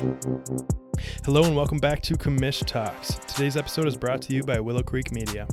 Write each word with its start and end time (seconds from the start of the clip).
Hello 0.00 1.44
and 1.44 1.54
welcome 1.54 1.76
back 1.76 2.00
to 2.00 2.14
Commish 2.14 2.64
Talks. 2.64 3.16
Today's 3.26 3.58
episode 3.58 3.86
is 3.86 3.98
brought 3.98 4.22
to 4.22 4.32
you 4.32 4.42
by 4.42 4.58
Willow 4.58 4.82
Creek 4.82 5.12
Media. 5.12 5.46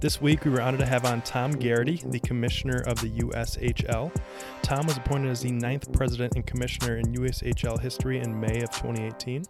This 0.00 0.20
week 0.20 0.44
we 0.44 0.50
were 0.50 0.60
honored 0.60 0.80
to 0.80 0.86
have 0.86 1.04
on 1.04 1.22
Tom 1.22 1.52
Garrity, 1.52 2.02
the 2.06 2.18
commissioner 2.18 2.82
of 2.88 3.00
the 3.00 3.10
USHL. 3.10 4.12
Tom 4.62 4.86
was 4.88 4.96
appointed 4.96 5.30
as 5.30 5.42
the 5.42 5.52
ninth 5.52 5.92
president 5.92 6.32
and 6.34 6.44
commissioner 6.44 6.96
in 6.96 7.12
USHL 7.12 7.80
history 7.80 8.18
in 8.18 8.40
May 8.40 8.62
of 8.62 8.70
2018. 8.70 9.44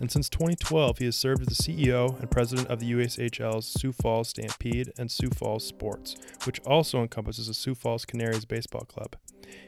And 0.00 0.10
since 0.10 0.28
2012, 0.28 0.98
he 0.98 1.04
has 1.06 1.16
served 1.16 1.42
as 1.42 1.56
the 1.56 1.62
CEO 1.62 2.18
and 2.20 2.30
president 2.30 2.68
of 2.68 2.80
the 2.80 2.92
USHL's 2.92 3.66
Sioux 3.66 3.92
Falls 3.92 4.28
Stampede 4.28 4.92
and 4.98 5.10
Sioux 5.10 5.30
Falls 5.30 5.66
Sports, 5.66 6.16
which 6.44 6.60
also 6.60 7.00
encompasses 7.02 7.46
the 7.46 7.54
Sioux 7.54 7.74
Falls 7.74 8.04
Canaries 8.04 8.44
Baseball 8.44 8.84
Club. 8.84 9.16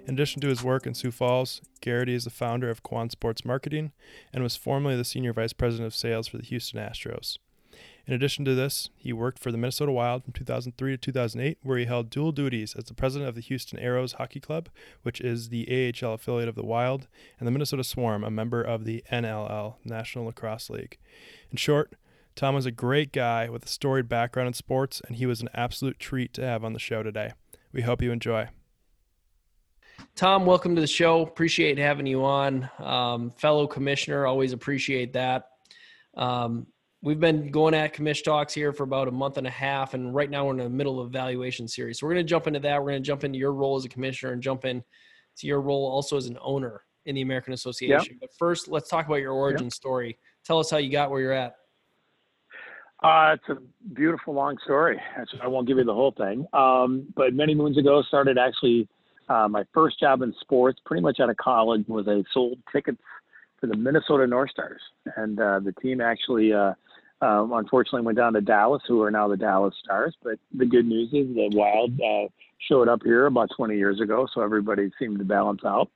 In 0.06 0.14
addition 0.14 0.40
to 0.40 0.48
his 0.48 0.62
work 0.62 0.86
in 0.86 0.94
Sioux 0.94 1.10
Falls, 1.10 1.60
Garrity 1.80 2.14
is 2.14 2.24
the 2.24 2.30
founder 2.30 2.70
of 2.70 2.82
Quan 2.82 3.10
Sports 3.10 3.44
Marketing 3.44 3.92
and 4.32 4.42
was 4.42 4.56
formerly 4.56 4.96
the 4.96 5.04
senior 5.04 5.32
vice 5.32 5.52
president 5.52 5.86
of 5.86 5.94
sales 5.94 6.26
for 6.26 6.38
the 6.38 6.44
Houston 6.44 6.80
Astros. 6.80 7.38
In 8.08 8.14
addition 8.14 8.46
to 8.46 8.54
this, 8.54 8.88
he 8.96 9.12
worked 9.12 9.38
for 9.38 9.52
the 9.52 9.58
Minnesota 9.58 9.92
Wild 9.92 10.24
from 10.24 10.32
2003 10.32 10.92
to 10.92 10.96
2008, 10.96 11.58
where 11.62 11.76
he 11.76 11.84
held 11.84 12.08
dual 12.08 12.32
duties 12.32 12.74
as 12.74 12.84
the 12.84 12.94
president 12.94 13.28
of 13.28 13.34
the 13.34 13.42
Houston 13.42 13.78
Aeros 13.78 14.14
Hockey 14.14 14.40
Club, 14.40 14.70
which 15.02 15.20
is 15.20 15.50
the 15.50 15.68
AHL 15.68 16.14
affiliate 16.14 16.48
of 16.48 16.54
the 16.54 16.64
Wild, 16.64 17.06
and 17.38 17.46
the 17.46 17.50
Minnesota 17.50 17.84
Swarm, 17.84 18.24
a 18.24 18.30
member 18.30 18.62
of 18.62 18.86
the 18.86 19.04
NLL, 19.12 19.74
National 19.84 20.24
Lacrosse 20.24 20.70
League. 20.70 20.96
In 21.50 21.58
short, 21.58 21.96
Tom 22.34 22.54
was 22.54 22.64
a 22.64 22.70
great 22.70 23.12
guy 23.12 23.50
with 23.50 23.66
a 23.66 23.68
storied 23.68 24.08
background 24.08 24.46
in 24.46 24.54
sports, 24.54 25.02
and 25.06 25.16
he 25.16 25.26
was 25.26 25.42
an 25.42 25.50
absolute 25.52 25.98
treat 25.98 26.32
to 26.32 26.46
have 26.46 26.64
on 26.64 26.72
the 26.72 26.78
show 26.78 27.02
today. 27.02 27.32
We 27.72 27.82
hope 27.82 28.00
you 28.00 28.10
enjoy. 28.10 28.48
Tom, 30.16 30.46
welcome 30.46 30.74
to 30.76 30.80
the 30.80 30.86
show. 30.86 31.20
Appreciate 31.20 31.76
having 31.76 32.06
you 32.06 32.24
on. 32.24 32.70
Um, 32.78 33.32
fellow 33.32 33.66
commissioner, 33.66 34.24
always 34.24 34.54
appreciate 34.54 35.12
that. 35.12 35.50
Um, 36.16 36.68
we've 37.02 37.20
been 37.20 37.50
going 37.50 37.74
at 37.74 37.94
commish 37.94 38.24
talks 38.24 38.52
here 38.52 38.72
for 38.72 38.82
about 38.82 39.08
a 39.08 39.10
month 39.10 39.38
and 39.38 39.46
a 39.46 39.50
half 39.50 39.94
and 39.94 40.14
right 40.14 40.30
now 40.30 40.44
we're 40.44 40.52
in 40.52 40.58
the 40.58 40.68
middle 40.68 41.00
of 41.00 41.06
evaluation 41.08 41.68
series 41.68 41.98
so 41.98 42.06
we're 42.06 42.12
going 42.12 42.24
to 42.24 42.28
jump 42.28 42.46
into 42.46 42.58
that 42.58 42.80
we're 42.80 42.90
going 42.90 43.02
to 43.02 43.06
jump 43.06 43.24
into 43.24 43.38
your 43.38 43.52
role 43.52 43.76
as 43.76 43.84
a 43.84 43.88
commissioner 43.88 44.32
and 44.32 44.42
jump 44.42 44.64
into 44.64 44.84
your 45.42 45.60
role 45.60 45.86
also 45.86 46.16
as 46.16 46.26
an 46.26 46.38
owner 46.40 46.82
in 47.06 47.14
the 47.14 47.22
american 47.22 47.52
association 47.52 48.12
yep. 48.12 48.20
but 48.20 48.30
first 48.38 48.68
let's 48.68 48.88
talk 48.88 49.06
about 49.06 49.16
your 49.16 49.32
origin 49.32 49.66
yep. 49.66 49.72
story 49.72 50.18
tell 50.44 50.58
us 50.58 50.70
how 50.70 50.76
you 50.76 50.90
got 50.90 51.10
where 51.10 51.20
you're 51.20 51.32
at 51.32 51.54
uh, 53.00 53.34
it's 53.34 53.48
a 53.48 53.94
beautiful 53.94 54.34
long 54.34 54.58
story. 54.64 55.00
I 55.40 55.46
won't 55.46 55.68
give 55.68 55.78
you 55.78 55.84
the 55.84 55.94
whole 55.94 56.10
thing. 56.10 56.44
Um, 56.52 57.06
but 57.14 57.32
many 57.32 57.54
moons 57.54 57.78
ago, 57.78 58.02
started 58.02 58.38
actually 58.38 58.88
uh, 59.28 59.46
my 59.46 59.62
first 59.72 60.00
job 60.00 60.22
in 60.22 60.34
sports, 60.40 60.80
pretty 60.84 61.02
much 61.02 61.20
out 61.20 61.30
of 61.30 61.36
college, 61.36 61.84
was 61.86 62.08
I 62.08 62.24
sold 62.32 62.58
tickets 62.72 62.98
for 63.60 63.66
the 63.66 63.76
Minnesota 63.76 64.26
North 64.26 64.50
Stars, 64.50 64.80
and 65.16 65.38
uh, 65.40 65.60
the 65.60 65.72
team 65.80 66.00
actually 66.00 66.52
uh, 66.52 66.72
um, 67.20 67.52
unfortunately, 67.52 68.02
went 68.02 68.18
down 68.18 68.32
to 68.34 68.40
Dallas, 68.40 68.82
who 68.86 69.02
are 69.02 69.10
now 69.10 69.26
the 69.26 69.36
Dallas 69.36 69.74
Stars. 69.82 70.14
But 70.22 70.38
the 70.56 70.66
good 70.66 70.86
news 70.86 71.08
is 71.08 71.34
the 71.34 71.50
Wild 71.52 72.00
uh, 72.00 72.28
showed 72.68 72.88
up 72.88 73.00
here 73.04 73.26
about 73.26 73.50
20 73.56 73.76
years 73.76 74.00
ago, 74.00 74.28
so 74.32 74.40
everybody 74.40 74.90
seemed 74.98 75.18
to 75.18 75.24
balance 75.24 75.62
out. 75.64 75.90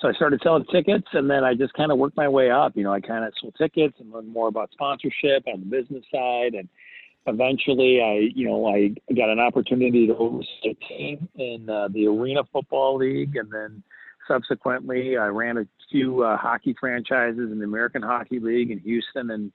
So 0.00 0.08
I 0.08 0.12
started 0.12 0.40
selling 0.42 0.64
tickets, 0.72 1.08
and 1.12 1.28
then 1.28 1.44
I 1.44 1.54
just 1.54 1.74
kind 1.74 1.92
of 1.92 1.98
worked 1.98 2.16
my 2.16 2.28
way 2.28 2.50
up. 2.50 2.76
You 2.76 2.84
know, 2.84 2.92
I 2.92 3.00
kind 3.00 3.24
of 3.24 3.32
sold 3.40 3.54
tickets 3.58 3.96
and 3.98 4.12
learned 4.12 4.32
more 4.32 4.48
about 4.48 4.70
sponsorship 4.72 5.46
on 5.46 5.60
the 5.60 5.66
business 5.66 6.04
side, 6.12 6.54
and 6.54 6.68
eventually, 7.26 8.00
I, 8.00 8.30
you 8.34 8.46
know, 8.46 8.66
I 8.66 8.94
got 9.14 9.28
an 9.28 9.40
opportunity 9.40 10.06
to 10.06 10.16
oversee 10.16 10.70
a 10.70 10.74
team 10.74 11.28
in 11.34 11.68
uh, 11.68 11.88
the 11.88 12.06
Arena 12.06 12.42
Football 12.52 12.96
League, 12.98 13.36
and 13.36 13.50
then 13.50 13.82
subsequently, 14.30 15.16
I 15.16 15.26
ran 15.26 15.58
a 15.58 15.66
few 15.90 16.22
uh, 16.22 16.36
hockey 16.36 16.74
franchises 16.78 17.50
in 17.50 17.58
the 17.58 17.64
American 17.64 18.02
Hockey 18.02 18.38
League 18.38 18.70
in 18.70 18.78
Houston 18.80 19.30
and 19.30 19.52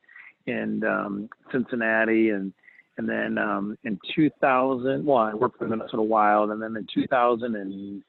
and 0.47 0.83
um, 0.83 1.29
Cincinnati, 1.51 2.29
and 2.29 2.53
and 2.97 3.09
then 3.09 3.37
um, 3.37 3.77
in 3.83 3.99
2000, 4.15 5.05
well, 5.05 5.17
I 5.17 5.33
worked 5.33 5.57
for 5.57 5.67
Minnesota 5.67 6.03
Wild, 6.03 6.51
and 6.51 6.61
then 6.61 6.75
in 6.75 6.87
2000 6.93 7.55
and 7.55 8.03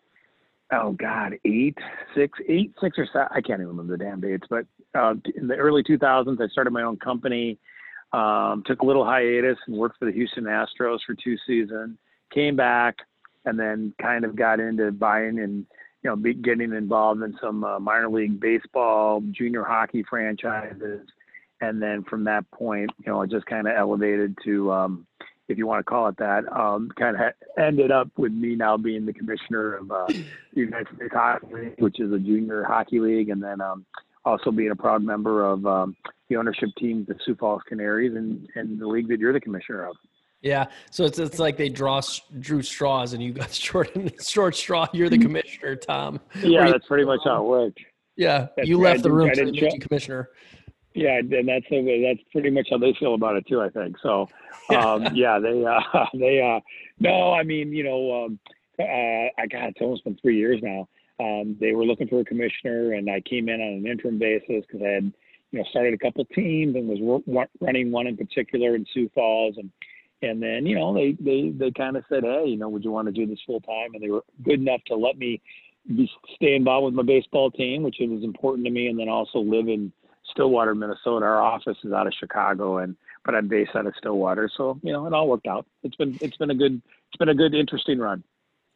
oh 0.73 0.93
god, 0.93 1.35
eight, 1.45 1.79
six, 2.15 2.39
eight, 2.49 2.75
six 2.81 2.99
or 2.99 3.07
seven, 3.13 3.29
I 3.31 3.41
can't 3.41 3.61
even 3.61 3.69
remember 3.69 3.97
the 3.97 4.05
damn 4.05 4.21
dates, 4.21 4.47
but 4.51 4.67
uh, 4.95 5.15
in 5.37 5.47
the 5.47 5.57
early 5.57 5.83
2000s, 5.83 6.41
I 6.41 6.49
started 6.49 6.73
my 6.73 6.83
own 6.83 6.99
company. 6.99 7.59
Um, 8.13 8.63
took 8.65 8.83
a 8.83 8.87
little 8.87 9.05
hiatus 9.05 9.59
and 9.67 9.77
worked 9.77 9.99
for 9.99 10.07
the 10.07 10.13
Houston 10.13 10.45
Astros 10.45 10.99
for 11.05 11.15
two 11.23 11.37
seasons. 11.47 11.99
Came 12.33 12.57
back 12.57 12.97
and 13.45 13.59
then 13.59 13.93
kind 14.01 14.25
of 14.25 14.37
got 14.37 14.61
into 14.61 14.93
buying 14.93 15.41
and 15.41 15.67
you 16.03 16.11
know 16.11 16.17
getting 16.17 16.73
involved 16.73 17.23
in 17.23 17.37
some 17.41 17.65
uh, 17.65 17.79
minor 17.79 18.09
league 18.09 18.41
baseball, 18.41 19.23
junior 19.33 19.65
hockey 19.65 20.05
franchises, 20.09 21.07
and 21.61 21.83
then 21.83 22.05
from 22.05 22.25
that 22.25 22.51
point, 22.51 22.91
you 23.05 23.13
know, 23.13 23.23
it 23.23 23.31
just 23.31 23.47
kind 23.47 23.67
of 23.67 23.75
elevated 23.77 24.37
to, 24.45 24.71
um, 24.73 25.07
if 25.49 25.57
you 25.57 25.67
want 25.67 25.81
to 25.81 25.85
call 25.85 26.09
it 26.09 26.17
that, 26.19 26.45
um, 26.53 26.91
kind 26.99 27.17
of 27.17 27.23
ha- 27.23 27.63
ended 27.63 27.91
up 27.91 28.09
with 28.17 28.33
me 28.33 28.55
now 28.55 28.77
being 28.77 29.07
the 29.07 29.13
commissioner 29.13 29.75
of 29.75 29.91
uh, 29.91 30.07
United 30.53 30.89
States 30.97 31.15
Hockey 31.15 31.47
League, 31.53 31.75
which 31.79 32.01
is 32.01 32.13
a 32.13 32.19
junior 32.19 32.65
hockey 32.65 33.01
league, 33.01 33.31
and 33.31 33.43
then 33.43 33.61
um, 33.61 33.87
also 34.25 34.51
being 34.51 34.71
a 34.71 34.77
proud 34.77 35.03
member 35.03 35.45
of 35.45 35.65
um, 35.67 35.97
the 36.29 36.37
ownership 36.37 36.69
team, 36.79 37.05
the 37.09 37.15
Sioux 37.25 37.37
Falls 37.37 37.63
Canaries, 37.69 38.15
and, 38.15 38.49
and 38.55 38.79
the 38.79 38.87
league 38.87 39.09
that 39.09 39.19
you're 39.19 39.33
the 39.33 39.41
commissioner 39.41 39.87
of. 39.87 39.97
Yeah, 40.47 40.67
so 40.91 41.05
it's 41.05 41.19
it's 41.19 41.41
like 41.41 41.57
they 41.57 41.69
draw 41.69 42.01
drew 42.39 42.63
straws, 42.63 43.15
and 43.15 43.23
you 43.23 43.33
got 43.33 43.53
short 43.69 43.91
short 44.23 44.55
straw. 44.55 44.87
You're 44.93 45.09
the 45.09 45.19
commissioner, 45.19 45.75
Tom. 45.75 46.21
Yeah, 46.41 46.71
that's 46.71 46.87
pretty 46.87 47.05
much 47.05 47.21
how 47.25 47.43
it 47.43 47.49
worked. 47.49 47.81
Yeah, 48.17 48.47
that's 48.57 48.69
you 48.69 48.79
left 48.79 49.03
the 49.03 49.11
room 49.11 49.31
to 49.35 49.45
the 49.45 49.79
commissioner. 49.81 50.31
Yeah, 50.95 51.19
and 51.19 51.49
that's 51.49 51.67
that's 51.69 52.21
pretty 52.31 52.51
much 52.51 52.69
how 52.71 52.79
they 52.79 52.95
feel 52.99 53.15
about 53.15 53.35
it 53.37 53.45
too. 53.49 53.61
I 53.61 53.69
think 53.71 53.97
so. 54.03 54.29
Um, 54.69 55.07
yeah, 55.15 55.39
they 55.39 55.65
uh, 55.65 56.07
they 56.15 56.41
uh, 56.41 56.59
no, 56.99 57.33
I 57.33 57.45
mean 57.45 57.73
you 57.73 57.85
know, 57.85 58.25
um, 58.25 58.39
uh, 58.81 58.83
I 58.83 59.47
got 59.49 59.69
it's 59.69 59.81
almost 59.81 60.03
been 60.03 60.19
three 60.21 60.37
years 60.37 60.59
now. 60.61 60.89
Um, 61.21 61.57
they 61.61 61.73
were 61.73 61.85
looking 61.85 62.09
for 62.09 62.19
a 62.19 62.25
commissioner, 62.25 62.95
and 62.95 63.09
I 63.09 63.21
came 63.21 63.49
in 63.49 63.61
on 63.61 63.75
an 63.75 63.87
interim 63.87 64.19
basis 64.19 64.65
because 64.67 64.83
I 64.85 64.89
had 64.89 65.13
you 65.53 65.59
know 65.61 65.65
started 65.71 65.95
a 65.95 65.99
couple 65.99 66.25
teams 66.35 66.75
and 66.75 66.89
was 66.89 67.45
running 67.61 67.93
one 67.93 68.09
in 68.09 68.17
particular 68.17 68.75
in 68.75 68.85
Sioux 68.93 69.09
Falls, 69.15 69.57
and 69.57 69.71
and 70.27 70.43
then 70.43 70.67
you 70.67 70.77
know 70.77 70.95
they 70.95 71.17
they 71.21 71.51
they 71.51 71.71
kind 71.71 71.97
of 71.97 72.05
said, 72.09 72.25
hey, 72.25 72.45
you 72.47 72.57
know, 72.57 72.69
would 72.69 72.85
you 72.85 72.91
want 72.91 73.07
to 73.07 73.13
do 73.13 73.27
this 73.27 73.39
full 73.47 73.61
time? 73.61 73.95
And 73.95 74.03
they 74.03 74.11
were 74.11 74.25
good 74.45 74.61
enough 74.61 74.81
to 74.89 74.97
let 74.97 75.19
me 75.19 75.41
be 75.87 76.11
stay 76.35 76.55
involved 76.55 76.87
with 76.87 76.95
my 76.95 77.03
baseball 77.03 77.51
team, 77.51 77.83
which 77.83 77.97
was 78.01 78.25
important 78.25 78.67
to 78.67 78.73
me, 78.73 78.89
and 78.89 78.99
then 78.99 79.09
also 79.09 79.39
live 79.39 79.69
in 79.69 79.93
Stillwater, 80.31 80.75
Minnesota. 80.75 81.27
Our 81.27 81.41
office 81.41 81.79
is 81.85 81.93
out 81.93 82.07
of 82.07 82.13
Chicago, 82.19 82.79
and 82.79 82.97
but 83.25 83.35
I'm 83.35 83.49
based 83.49 83.73
out 83.75 83.87
of 83.87 83.95
Stillwater. 83.99 84.51
So 84.57 84.79
you 84.83 84.93
know, 84.93 85.07
it 85.07 85.13
all 85.13 85.29
worked 85.29 85.47
out. 85.47 85.67
It's 85.83 85.97
been 85.97 86.19
it's 86.21 86.37
been 86.37 86.51
a 86.51 86.55
good 86.55 86.81
it's 87.09 87.17
been 87.19 87.29
a 87.29 87.35
good 87.35 87.55
interesting 87.55 87.99
run. 87.99 88.23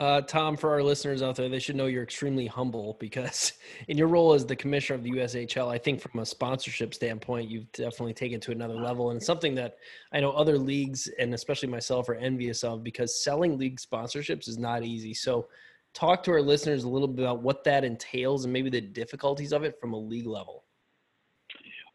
Uh, 0.01 0.23
Tom, 0.23 0.57
for 0.57 0.71
our 0.71 0.83
listeners 0.83 1.21
out 1.21 1.37
there, 1.37 1.51
they 1.51 1.59
should 1.59 1.77
know 1.77 1.85
you're 1.85 2.03
extremely 2.03 2.47
humble 2.47 2.97
because 2.99 3.53
in 3.89 3.99
your 3.99 4.09
role 4.09 4.33
as 4.33 4.47
the 4.47 4.57
commissioner 4.57 4.97
of 4.97 5.03
the 5.03 5.11
USHL, 5.11 5.69
I 5.69 5.77
think 5.77 6.01
from 6.01 6.21
a 6.21 6.27
sponsorship 6.27 6.95
standpoint, 6.95 7.51
you've 7.51 7.71
definitely 7.73 8.15
taken 8.15 8.41
to 8.41 8.51
another 8.51 8.77
level. 8.77 9.11
And 9.11 9.19
it's 9.19 9.27
something 9.27 9.55
that 9.57 9.77
I 10.11 10.21
know 10.21 10.31
other 10.31 10.57
leagues 10.57 11.07
and 11.19 11.35
especially 11.35 11.69
myself 11.69 12.09
are 12.09 12.15
envious 12.15 12.65
of 12.65 12.83
because 12.83 13.23
selling 13.23 13.59
league 13.59 13.79
sponsorships 13.79 14.49
is 14.49 14.57
not 14.57 14.85
easy. 14.85 15.13
So 15.13 15.49
talk 15.93 16.23
to 16.23 16.31
our 16.31 16.41
listeners 16.41 16.85
a 16.85 16.89
little 16.89 17.07
bit 17.07 17.27
about 17.27 17.43
what 17.43 17.63
that 17.65 17.85
entails 17.85 18.45
and 18.45 18.53
maybe 18.55 18.71
the 18.71 18.81
difficulties 18.81 19.53
of 19.53 19.65
it 19.65 19.79
from 19.79 19.93
a 19.93 19.99
league 19.99 20.27
level. 20.27 20.65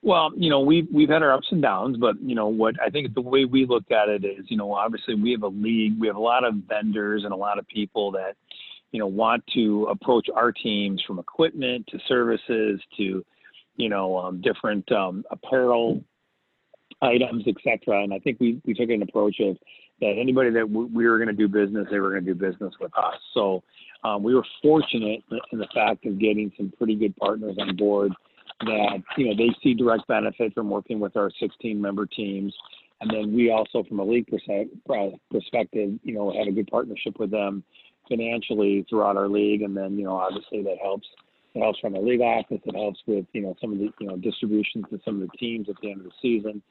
Well, 0.05 0.31
you 0.37 0.51
know, 0.51 0.59
we've 0.59 0.87
we've 0.93 1.09
had 1.09 1.23
our 1.23 1.33
ups 1.33 1.47
and 1.49 1.63
downs, 1.63 1.97
but 1.97 2.21
you 2.21 2.35
know 2.35 2.47
what 2.47 2.75
I 2.79 2.91
think 2.91 3.15
the 3.15 3.21
way 3.21 3.45
we 3.45 3.65
look 3.65 3.89
at 3.89 4.07
it 4.07 4.23
is, 4.23 4.45
you 4.49 4.55
know, 4.55 4.71
obviously 4.71 5.15
we 5.15 5.31
have 5.31 5.41
a 5.41 5.47
league, 5.47 5.99
we 5.99 6.05
have 6.05 6.15
a 6.15 6.21
lot 6.21 6.45
of 6.45 6.53
vendors 6.69 7.23
and 7.23 7.33
a 7.33 7.35
lot 7.35 7.57
of 7.57 7.67
people 7.67 8.11
that, 8.11 8.35
you 8.91 8.99
know, 8.99 9.07
want 9.07 9.43
to 9.55 9.87
approach 9.89 10.27
our 10.33 10.51
teams 10.51 11.01
from 11.07 11.17
equipment 11.17 11.87
to 11.87 11.97
services 12.07 12.79
to, 12.97 13.25
you 13.77 13.89
know, 13.89 14.15
um, 14.19 14.41
different 14.41 14.89
um, 14.91 15.23
apparel 15.31 16.03
items, 17.01 17.43
etc. 17.47 18.03
And 18.03 18.13
I 18.13 18.19
think 18.19 18.39
we 18.39 18.61
we 18.63 18.75
took 18.75 18.91
an 18.91 19.01
approach 19.01 19.39
of 19.39 19.57
that 20.01 20.17
anybody 20.21 20.51
that 20.51 20.69
we 20.69 21.07
were 21.07 21.17
going 21.17 21.29
to 21.29 21.33
do 21.33 21.47
business, 21.47 21.87
they 21.89 21.97
were 21.97 22.11
going 22.11 22.25
to 22.25 22.33
do 22.35 22.39
business 22.39 22.75
with 22.79 22.95
us. 22.95 23.15
So 23.33 23.63
um, 24.03 24.21
we 24.21 24.35
were 24.35 24.45
fortunate 24.61 25.23
in 25.51 25.57
the 25.57 25.67
fact 25.73 26.05
of 26.05 26.19
getting 26.19 26.51
some 26.55 26.71
pretty 26.77 26.93
good 26.93 27.15
partners 27.17 27.55
on 27.59 27.75
board 27.75 28.13
that 28.61 29.03
you 29.17 29.27
know 29.27 29.35
they 29.35 29.53
see 29.61 29.73
direct 29.73 30.07
benefit 30.07 30.53
from 30.53 30.69
working 30.69 30.99
with 30.99 31.17
our 31.17 31.31
16 31.39 31.79
member 31.79 32.05
teams. 32.05 32.53
And 33.01 33.11
then 33.11 33.35
we 33.35 33.51
also 33.51 33.83
from 33.83 33.99
a 33.99 34.03
league 34.03 34.27
perspective 34.27 35.99
you 36.03 36.13
know 36.13 36.33
have 36.37 36.47
a 36.47 36.51
good 36.51 36.67
partnership 36.67 37.19
with 37.19 37.31
them 37.31 37.63
financially 38.07 38.85
throughout 38.89 39.17
our 39.17 39.27
league. 39.27 39.61
And 39.61 39.75
then 39.75 39.97
you 39.97 40.05
know 40.05 40.15
obviously 40.15 40.63
that 40.63 40.77
helps 40.81 41.07
it 41.53 41.59
helps 41.59 41.79
from 41.79 41.93
the 41.93 41.99
league 41.99 42.21
office 42.21 42.61
it 42.63 42.75
helps 42.75 42.99
with 43.05 43.25
you 43.33 43.41
know 43.41 43.55
some 43.59 43.73
of 43.73 43.79
the 43.79 43.89
you 43.99 44.07
know 44.07 44.17
distributions 44.17 44.85
to 44.89 44.99
some 45.03 45.21
of 45.21 45.29
the 45.29 45.37
teams 45.37 45.69
at 45.69 45.75
the 45.81 45.91
end 45.91 46.01
of 46.01 46.05
the 46.05 46.11
season. 46.21 46.61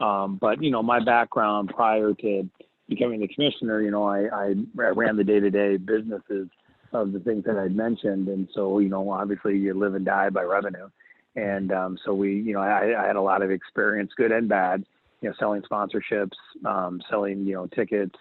Um, 0.00 0.38
but 0.40 0.62
you 0.62 0.70
know 0.70 0.82
my 0.82 1.04
background 1.04 1.70
prior 1.74 2.14
to 2.14 2.48
becoming 2.88 3.20
the 3.20 3.28
commissioner 3.28 3.80
you 3.80 3.90
know 3.90 4.04
i 4.04 4.26
i, 4.26 4.54
I 4.78 4.88
ran 4.88 5.16
the 5.16 5.24
day-to-day 5.24 5.78
businesses 5.78 6.48
of 6.92 7.12
the 7.12 7.20
things 7.20 7.44
that 7.44 7.56
i'd 7.56 7.74
mentioned. 7.76 8.28
And 8.28 8.48
so 8.54 8.78
you 8.78 8.88
know 8.88 9.10
obviously 9.10 9.58
you 9.58 9.74
live 9.74 9.94
and 9.94 10.04
die 10.04 10.30
by 10.30 10.42
revenue 10.42 10.88
And 11.36 11.72
um, 11.72 11.98
so 12.04 12.14
we, 12.14 12.34
you 12.40 12.52
know, 12.52 12.60
I, 12.60 13.02
I, 13.02 13.06
had 13.06 13.16
a 13.16 13.20
lot 13.20 13.42
of 13.42 13.50
experience, 13.50 14.12
good 14.16 14.30
and 14.30 14.48
bad, 14.48 14.84
you 15.20 15.28
know, 15.28 15.34
selling 15.38 15.62
sponsorships, 15.62 16.36
um, 16.64 17.02
selling, 17.10 17.44
you 17.44 17.54
know, 17.54 17.66
tickets, 17.66 18.14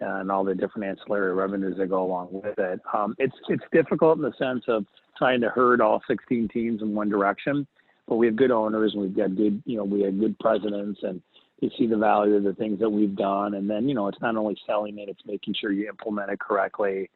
and 0.00 0.30
all 0.30 0.44
the 0.44 0.54
different 0.54 0.86
ancillary 0.86 1.34
revenues 1.34 1.76
that 1.78 1.88
go 1.88 2.02
along 2.04 2.28
with 2.30 2.58
it. 2.58 2.80
Um, 2.92 3.14
it's 3.18 3.36
it's 3.48 3.64
difficult 3.72 4.18
in 4.18 4.22
the 4.22 4.32
sense 4.38 4.64
of 4.68 4.86
trying 5.18 5.40
to 5.40 5.48
herd 5.48 5.80
all 5.80 6.02
16 6.08 6.48
teams 6.48 6.82
in 6.82 6.94
one 6.94 7.08
direction, 7.08 7.66
but 8.06 8.16
we 8.16 8.26
have 8.26 8.36
good 8.36 8.50
owners 8.50 8.92
and 8.92 9.02
we've 9.02 9.16
got 9.16 9.34
good, 9.36 9.62
you 9.66 9.76
know, 9.76 9.84
we 9.84 10.02
have 10.02 10.18
good 10.18 10.38
presidents 10.38 11.00
and 11.02 11.20
they 11.60 11.70
see 11.78 11.86
the 11.86 11.96
value 11.96 12.34
of 12.34 12.44
the 12.44 12.54
things 12.54 12.78
that 12.80 12.90
we've 12.90 13.16
done. 13.16 13.54
And 13.54 13.68
then, 13.68 13.88
you 13.88 13.94
know, 13.94 14.08
it's 14.08 14.20
not 14.20 14.36
only 14.36 14.56
selling 14.66 14.98
it, 14.98 15.08
it's 15.08 15.22
making 15.26 15.54
sure 15.58 15.72
you 15.72 15.88
implement 15.88 16.30
it 16.30 16.38
correctly. 16.38 17.10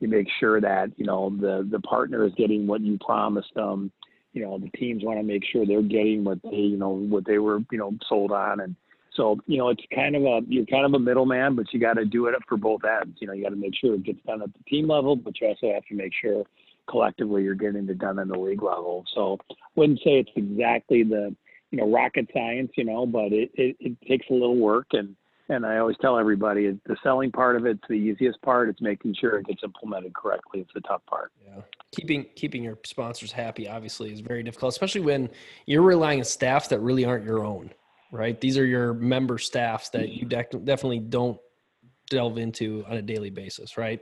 You 0.00 0.08
make 0.08 0.26
sure 0.40 0.60
that, 0.60 0.90
you 0.96 1.06
know, 1.06 1.30
the, 1.30 1.66
the 1.70 1.80
partner 1.80 2.24
is 2.26 2.32
getting 2.36 2.66
what 2.66 2.80
you 2.80 2.98
promised 2.98 3.54
them. 3.54 3.92
You 4.34 4.42
know, 4.42 4.58
the 4.58 4.68
teams 4.76 5.02
want 5.02 5.18
to 5.18 5.22
make 5.22 5.44
sure 5.50 5.64
they're 5.64 5.80
getting 5.80 6.24
what 6.24 6.42
they, 6.42 6.56
you 6.56 6.76
know, 6.76 6.90
what 6.90 7.24
they 7.24 7.38
were, 7.38 7.60
you 7.72 7.78
know, 7.78 7.94
sold 8.06 8.32
on. 8.32 8.60
And 8.60 8.76
so, 9.14 9.38
you 9.46 9.56
know, 9.56 9.70
it's 9.70 9.82
kind 9.94 10.14
of 10.14 10.22
a, 10.24 10.40
you're 10.46 10.66
kind 10.66 10.84
of 10.84 10.92
a 10.92 10.98
middleman, 10.98 11.56
but 11.56 11.72
you 11.72 11.80
got 11.80 11.94
to 11.94 12.04
do 12.04 12.26
it 12.26 12.34
for 12.46 12.58
both 12.58 12.82
ends. 12.84 13.16
You 13.20 13.28
know, 13.28 13.32
you 13.32 13.44
got 13.44 13.50
to 13.50 13.56
make 13.56 13.74
sure 13.74 13.94
it 13.94 14.04
gets 14.04 14.20
done 14.26 14.42
at 14.42 14.52
the 14.52 14.64
team 14.68 14.88
level, 14.88 15.16
but 15.16 15.40
you 15.40 15.46
also 15.46 15.72
have 15.72 15.86
to 15.86 15.94
make 15.94 16.12
sure 16.20 16.44
collectively 16.90 17.42
you're 17.42 17.54
getting 17.54 17.88
it 17.88 17.98
done 17.98 18.18
at 18.18 18.28
the 18.28 18.38
league 18.38 18.62
level. 18.62 19.04
So 19.14 19.38
I 19.50 19.54
wouldn't 19.76 20.00
say 20.00 20.18
it's 20.18 20.30
exactly 20.36 21.02
the, 21.02 21.34
you 21.74 21.80
know 21.80 21.90
rocket 21.90 22.28
science, 22.32 22.70
you 22.76 22.84
know, 22.84 23.04
but 23.04 23.32
it, 23.32 23.50
it, 23.54 23.76
it 23.80 24.00
takes 24.06 24.26
a 24.30 24.32
little 24.32 24.56
work 24.56 24.86
and 24.92 25.16
and 25.48 25.66
I 25.66 25.78
always 25.78 25.96
tell 26.00 26.18
everybody 26.18 26.78
the 26.86 26.96
selling 27.02 27.30
part 27.30 27.56
of 27.56 27.66
it's 27.66 27.82
the 27.88 27.94
easiest 27.94 28.40
part. 28.42 28.68
It's 28.68 28.80
making 28.80 29.14
sure 29.20 29.38
it 29.38 29.46
gets 29.46 29.62
implemented 29.62 30.14
correctly. 30.14 30.60
It's 30.60 30.72
the 30.74 30.80
tough 30.82 31.02
part. 31.06 31.32
Yeah, 31.46 31.62
keeping 31.92 32.26
keeping 32.34 32.62
your 32.62 32.78
sponsors 32.84 33.32
happy 33.32 33.68
obviously 33.68 34.12
is 34.12 34.20
very 34.20 34.42
difficult, 34.42 34.72
especially 34.72 35.02
when 35.02 35.28
you're 35.66 35.82
relying 35.82 36.20
on 36.20 36.24
staff 36.24 36.68
that 36.70 36.80
really 36.80 37.04
aren't 37.04 37.24
your 37.24 37.44
own. 37.44 37.70
Right? 38.10 38.40
These 38.40 38.58
are 38.58 38.64
your 38.64 38.94
member 38.94 39.38
staffs 39.38 39.88
that 39.90 40.10
you 40.10 40.24
de- 40.24 40.44
definitely 40.62 41.00
don't 41.00 41.38
delve 42.10 42.38
into 42.38 42.84
on 42.88 42.96
a 42.96 43.02
daily 43.02 43.30
basis, 43.30 43.76
right? 43.76 44.00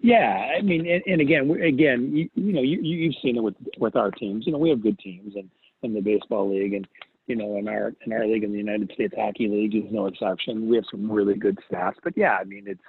Yeah, 0.00 0.52
I 0.58 0.60
mean, 0.60 0.86
and, 0.86 1.02
and 1.06 1.20
again, 1.22 1.50
again, 1.62 2.14
you, 2.14 2.28
you 2.34 2.52
know, 2.52 2.60
you, 2.60 2.78
you've 2.82 3.14
seen 3.22 3.38
it 3.38 3.42
with 3.42 3.54
with 3.78 3.96
our 3.96 4.10
teams. 4.10 4.44
You 4.44 4.52
know, 4.52 4.58
we 4.58 4.68
have 4.68 4.82
good 4.82 4.98
teams, 4.98 5.34
and 5.36 5.48
in 5.82 5.94
the 5.94 6.00
baseball 6.00 6.50
league, 6.50 6.74
and 6.74 6.86
you 7.26 7.36
know, 7.36 7.56
in 7.56 7.68
our 7.68 7.92
in 8.04 8.12
our 8.12 8.26
league, 8.26 8.44
in 8.44 8.52
the 8.52 8.58
United 8.58 8.90
States 8.92 9.14
Hockey 9.16 9.48
League, 9.48 9.74
is 9.74 9.90
no 9.90 10.06
exception. 10.06 10.68
We 10.68 10.76
have 10.76 10.84
some 10.90 11.10
really 11.10 11.34
good 11.34 11.58
staff, 11.66 11.94
but 12.02 12.16
yeah, 12.16 12.36
I 12.40 12.44
mean, 12.44 12.64
it's 12.66 12.82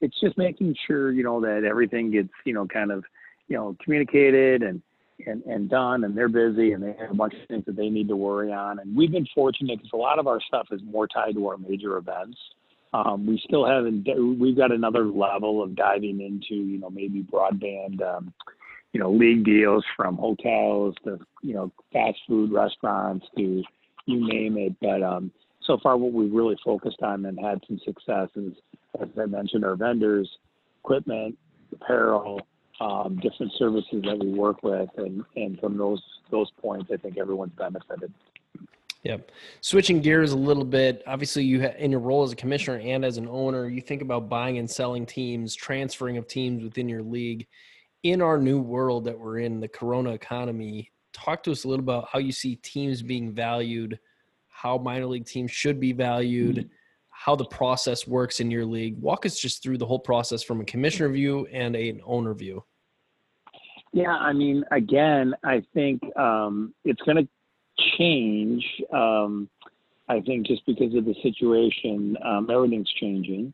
it's 0.00 0.18
just 0.20 0.38
making 0.38 0.74
sure 0.86 1.12
you 1.12 1.22
know 1.22 1.40
that 1.40 1.64
everything 1.68 2.10
gets 2.10 2.30
you 2.44 2.54
know 2.54 2.66
kind 2.66 2.90
of 2.90 3.04
you 3.48 3.56
know 3.56 3.76
communicated 3.84 4.62
and 4.62 4.82
and 5.26 5.42
and 5.44 5.68
done, 5.68 6.04
and 6.04 6.16
they're 6.16 6.28
busy, 6.28 6.72
and 6.72 6.82
they 6.82 6.94
have 6.98 7.10
a 7.10 7.14
bunch 7.14 7.34
of 7.34 7.46
things 7.48 7.64
that 7.66 7.76
they 7.76 7.90
need 7.90 8.08
to 8.08 8.16
worry 8.16 8.52
on. 8.52 8.78
And 8.78 8.96
we've 8.96 9.12
been 9.12 9.28
fortunate 9.34 9.78
because 9.78 9.92
a 9.92 9.96
lot 9.96 10.18
of 10.18 10.26
our 10.26 10.40
stuff 10.40 10.68
is 10.70 10.80
more 10.84 11.06
tied 11.06 11.34
to 11.34 11.46
our 11.48 11.58
major 11.58 11.96
events. 11.98 12.38
Um, 12.94 13.26
we 13.26 13.40
still 13.44 13.66
haven't. 13.66 14.06
We've 14.38 14.56
got 14.56 14.72
another 14.72 15.06
level 15.06 15.62
of 15.62 15.74
diving 15.74 16.20
into, 16.20 16.62
you 16.62 16.78
know, 16.78 16.90
maybe 16.90 17.22
broadband 17.22 18.02
um, 18.02 18.34
you 18.92 19.00
know, 19.00 19.10
league 19.10 19.44
deals 19.44 19.84
from 19.96 20.16
hotels 20.16 20.94
to, 21.04 21.18
you 21.42 21.54
know, 21.54 21.72
fast 21.92 22.18
food 22.28 22.52
restaurants 22.52 23.26
to 23.36 23.62
you 24.06 24.26
name 24.26 24.56
it. 24.58 24.74
But 24.80 25.02
um, 25.02 25.30
so 25.64 25.78
far, 25.82 25.96
what 25.96 26.12
we've 26.12 26.32
really 26.32 26.56
focused 26.64 27.02
on 27.02 27.24
and 27.26 27.38
had 27.38 27.60
some 27.66 27.78
success 27.84 28.28
is, 28.36 28.52
as 29.00 29.08
I 29.20 29.26
mentioned, 29.26 29.64
our 29.64 29.76
vendors, 29.76 30.28
equipment, 30.84 31.36
apparel, 31.72 32.40
um, 32.80 33.20
different 33.22 33.52
services 33.58 34.02
that 34.04 34.18
we 34.18 34.30
work 34.30 34.62
with, 34.62 34.88
and 34.96 35.24
and 35.36 35.58
from 35.60 35.76
those 35.76 36.02
those 36.30 36.50
points, 36.60 36.90
I 36.92 36.96
think 36.96 37.18
everyone's 37.18 37.52
benefited. 37.56 38.12
Yep. 39.04 39.32
Switching 39.60 40.00
gears 40.00 40.30
a 40.30 40.36
little 40.36 40.64
bit, 40.64 41.02
obviously, 41.08 41.42
you 41.42 41.62
ha- 41.62 41.74
in 41.76 41.90
your 41.90 41.98
role 41.98 42.22
as 42.22 42.30
a 42.30 42.36
commissioner 42.36 42.78
and 42.78 43.04
as 43.04 43.16
an 43.16 43.26
owner, 43.28 43.68
you 43.68 43.80
think 43.80 44.00
about 44.00 44.28
buying 44.28 44.58
and 44.58 44.70
selling 44.70 45.06
teams, 45.06 45.56
transferring 45.56 46.18
of 46.18 46.28
teams 46.28 46.62
within 46.62 46.88
your 46.88 47.02
league 47.02 47.48
in 48.04 48.22
our 48.22 48.38
new 48.38 48.60
world 48.60 49.04
that 49.04 49.18
we're 49.18 49.40
in, 49.40 49.58
the 49.58 49.66
corona 49.66 50.10
economy, 50.12 50.91
talk 51.12 51.42
to 51.44 51.52
us 51.52 51.64
a 51.64 51.68
little 51.68 51.82
about 51.82 52.08
how 52.12 52.18
you 52.18 52.32
see 52.32 52.56
teams 52.56 53.02
being 53.02 53.32
valued, 53.32 53.98
how 54.48 54.78
minor 54.78 55.06
league 55.06 55.26
teams 55.26 55.50
should 55.50 55.80
be 55.80 55.92
valued, 55.92 56.56
mm-hmm. 56.56 56.68
how 57.10 57.36
the 57.36 57.44
process 57.44 58.06
works 58.06 58.40
in 58.40 58.50
your 58.50 58.64
league. 58.64 58.96
Walk 58.98 59.26
us 59.26 59.38
just 59.38 59.62
through 59.62 59.78
the 59.78 59.86
whole 59.86 59.98
process 59.98 60.42
from 60.42 60.60
a 60.60 60.64
commissioner 60.64 61.08
view 61.08 61.46
and 61.52 61.76
an 61.76 62.00
owner 62.04 62.34
view. 62.34 62.64
Yeah, 63.92 64.12
I 64.12 64.32
mean, 64.32 64.64
again, 64.70 65.34
I 65.44 65.62
think 65.74 66.00
um, 66.16 66.74
it's 66.84 67.02
going 67.02 67.18
to 67.18 67.28
change. 67.98 68.64
Um, 68.92 69.50
I 70.08 70.20
think 70.20 70.46
just 70.46 70.64
because 70.66 70.94
of 70.94 71.04
the 71.04 71.14
situation, 71.22 72.16
um, 72.24 72.48
everything's 72.50 72.90
changing. 73.00 73.52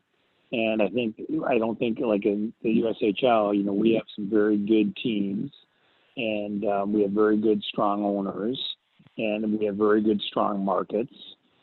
And 0.51 0.81
I 0.81 0.87
think 0.87 1.15
I 1.47 1.57
don't 1.57 1.77
think 1.77 1.99
like 1.99 2.25
in 2.25 2.53
the 2.63 2.81
USHL, 2.81 3.55
you 3.55 3.63
know, 3.63 3.73
we 3.73 3.93
have 3.93 4.05
some 4.15 4.29
very 4.29 4.57
good 4.57 4.95
teams, 4.95 5.51
and 6.19 6.65
um, 6.65 6.91
we 6.93 7.01
have 7.03 7.11
very 7.11 7.37
good 7.37 7.63
strong 7.63 8.03
owners, 8.03 8.59
and 9.17 9.57
we 9.57 9.65
have 9.65 9.75
very 9.75 10.01
good 10.01 10.21
strong 10.29 10.63
markets. 10.63 11.13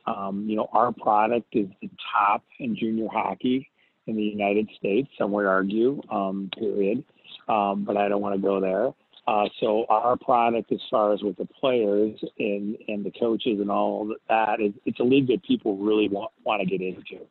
Um, 0.07 0.47
you 0.49 0.57
know, 0.57 0.69
our 0.73 0.93
product 0.93 1.49
is 1.53 1.67
the 1.83 1.91
top 2.13 2.43
in 2.59 2.75
junior 2.75 3.09
hockey 3.13 3.69
in 4.07 4.17
the 4.17 4.23
United 4.23 4.69
States. 4.79 5.09
Some 5.19 5.33
would 5.33 5.45
argue, 5.47 6.01
um, 6.11 6.49
period. 6.59 7.05
Um, 7.49 7.85
but 7.85 7.97
I 7.97 8.09
don't 8.09 8.23
want 8.23 8.35
to 8.35 8.41
go 8.41 8.61
there. 8.61 8.93
Uh, 9.29 9.49
so 9.61 9.85
our 9.89 10.17
product, 10.17 10.73
as 10.73 10.81
far 10.91 11.13
as 11.13 11.23
with 11.23 11.37
the 11.37 11.47
players 11.47 12.19
and 12.39 12.77
and 12.89 13.05
the 13.05 13.11
coaches 13.11 13.59
and 13.61 13.71
all 13.71 14.15
that, 14.29 14.57
it's 14.61 15.01
a 15.01 15.03
league 15.03 15.27
that 15.27 15.43
people 15.43 15.77
really 15.77 16.09
want 16.09 16.31
want 16.45 16.63
to 16.63 16.67
get 16.67 16.81
into. 16.81 17.27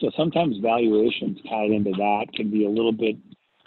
So 0.00 0.10
sometimes 0.16 0.56
valuations 0.58 1.38
tied 1.48 1.70
into 1.70 1.92
that 1.92 2.26
can 2.34 2.50
be 2.50 2.64
a 2.64 2.70
little 2.70 2.92
bit 2.92 3.16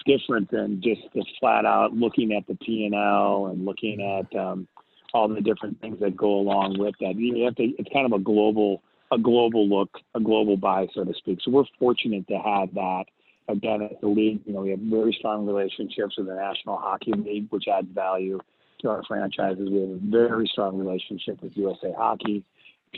different 0.06 0.50
than 0.52 0.82
just 0.82 1.02
the 1.14 1.26
flat 1.40 1.66
out 1.66 1.94
looking 1.94 2.34
at 2.34 2.48
the 2.48 2.56
P 2.56 2.86
and 2.86 2.96
L 2.96 3.48
and 3.48 3.66
looking 3.66 4.02
at 4.02 4.40
um, 4.40 4.68
all 5.14 5.28
the 5.28 5.42
different 5.42 5.80
things 5.82 6.00
that 6.00 6.16
go 6.16 6.40
along 6.40 6.78
with 6.78 6.96
that. 7.02 7.16
You 7.16 7.46
have 7.46 7.56
to. 7.56 7.64
It's 7.64 7.90
kind 7.94 8.06
of 8.06 8.20
a 8.20 8.24
global 8.24 8.82
a 9.12 9.18
global 9.18 9.68
look, 9.68 9.90
a 10.16 10.20
global 10.20 10.56
buy, 10.56 10.88
so 10.94 11.04
to 11.04 11.14
speak. 11.16 11.40
So 11.44 11.52
we're 11.52 11.64
fortunate 11.80 12.28
to 12.28 12.38
have 12.38 12.74
that. 12.76 13.06
Again, 13.48 13.82
at 13.82 14.00
the 14.02 14.08
league, 14.08 14.42
you 14.46 14.54
know, 14.54 14.62
we 14.62 14.70
have 14.70 14.80
very 14.80 15.16
strong 15.18 15.48
relationships 15.48 16.16
with 16.18 16.28
the 16.28 16.36
National 16.36 16.78
Hockey 16.78 17.14
League, 17.14 17.48
which 17.50 17.66
adds 17.68 17.88
value 17.92 18.40
to 18.82 18.90
our 18.90 19.02
franchises. 19.08 19.68
We 19.70 19.82
have 19.82 19.90
a 19.90 20.00
very 20.00 20.48
strong 20.52 20.78
relationship 20.78 21.42
with 21.42 21.58
USA 21.58 21.92
Hockey 21.98 22.44